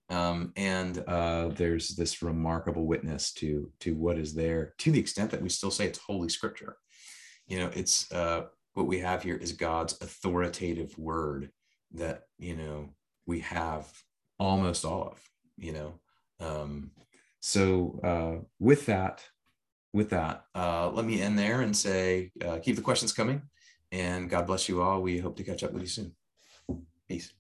Um, 0.08 0.52
and 0.56 1.04
uh, 1.06 1.48
there's 1.48 1.90
this 1.90 2.22
remarkable 2.22 2.86
witness 2.86 3.32
to 3.34 3.70
to 3.80 3.94
what 3.94 4.18
is 4.18 4.34
there 4.34 4.74
to 4.78 4.90
the 4.90 4.98
extent 4.98 5.30
that 5.32 5.42
we 5.42 5.50
still 5.50 5.70
say 5.70 5.86
it's 5.86 5.98
holy 5.98 6.30
scripture. 6.30 6.76
You 7.46 7.58
know 7.58 7.70
it's 7.74 8.10
uh, 8.10 8.46
what 8.72 8.86
we 8.86 9.00
have 9.00 9.22
here 9.22 9.36
is 9.36 9.52
god's 9.52 10.00
authoritative 10.00 10.96
word 10.96 11.50
that 11.94 12.24
you 12.38 12.56
know 12.56 12.90
we 13.26 13.40
have 13.40 13.86
almost 14.38 14.84
all 14.84 15.08
of 15.08 15.30
you 15.60 15.72
know? 15.72 15.94
Um, 16.40 16.90
so 17.40 18.00
uh, 18.02 18.44
with 18.58 18.86
that 18.86 19.22
with 19.92 20.10
that 20.10 20.44
uh, 20.54 20.90
let 20.90 21.04
me 21.04 21.20
end 21.20 21.38
there 21.38 21.60
and 21.60 21.76
say 21.76 22.32
uh, 22.44 22.58
keep 22.58 22.76
the 22.76 22.82
questions 22.82 23.12
coming 23.12 23.42
and 23.92 24.30
god 24.30 24.46
bless 24.46 24.68
you 24.68 24.82
all. 24.82 25.02
We 25.02 25.18
hope 25.18 25.36
to 25.36 25.44
catch 25.44 25.62
up 25.62 25.72
with 25.72 25.82
you 25.82 25.88
soon. 25.88 26.12
Peace. 27.08 27.32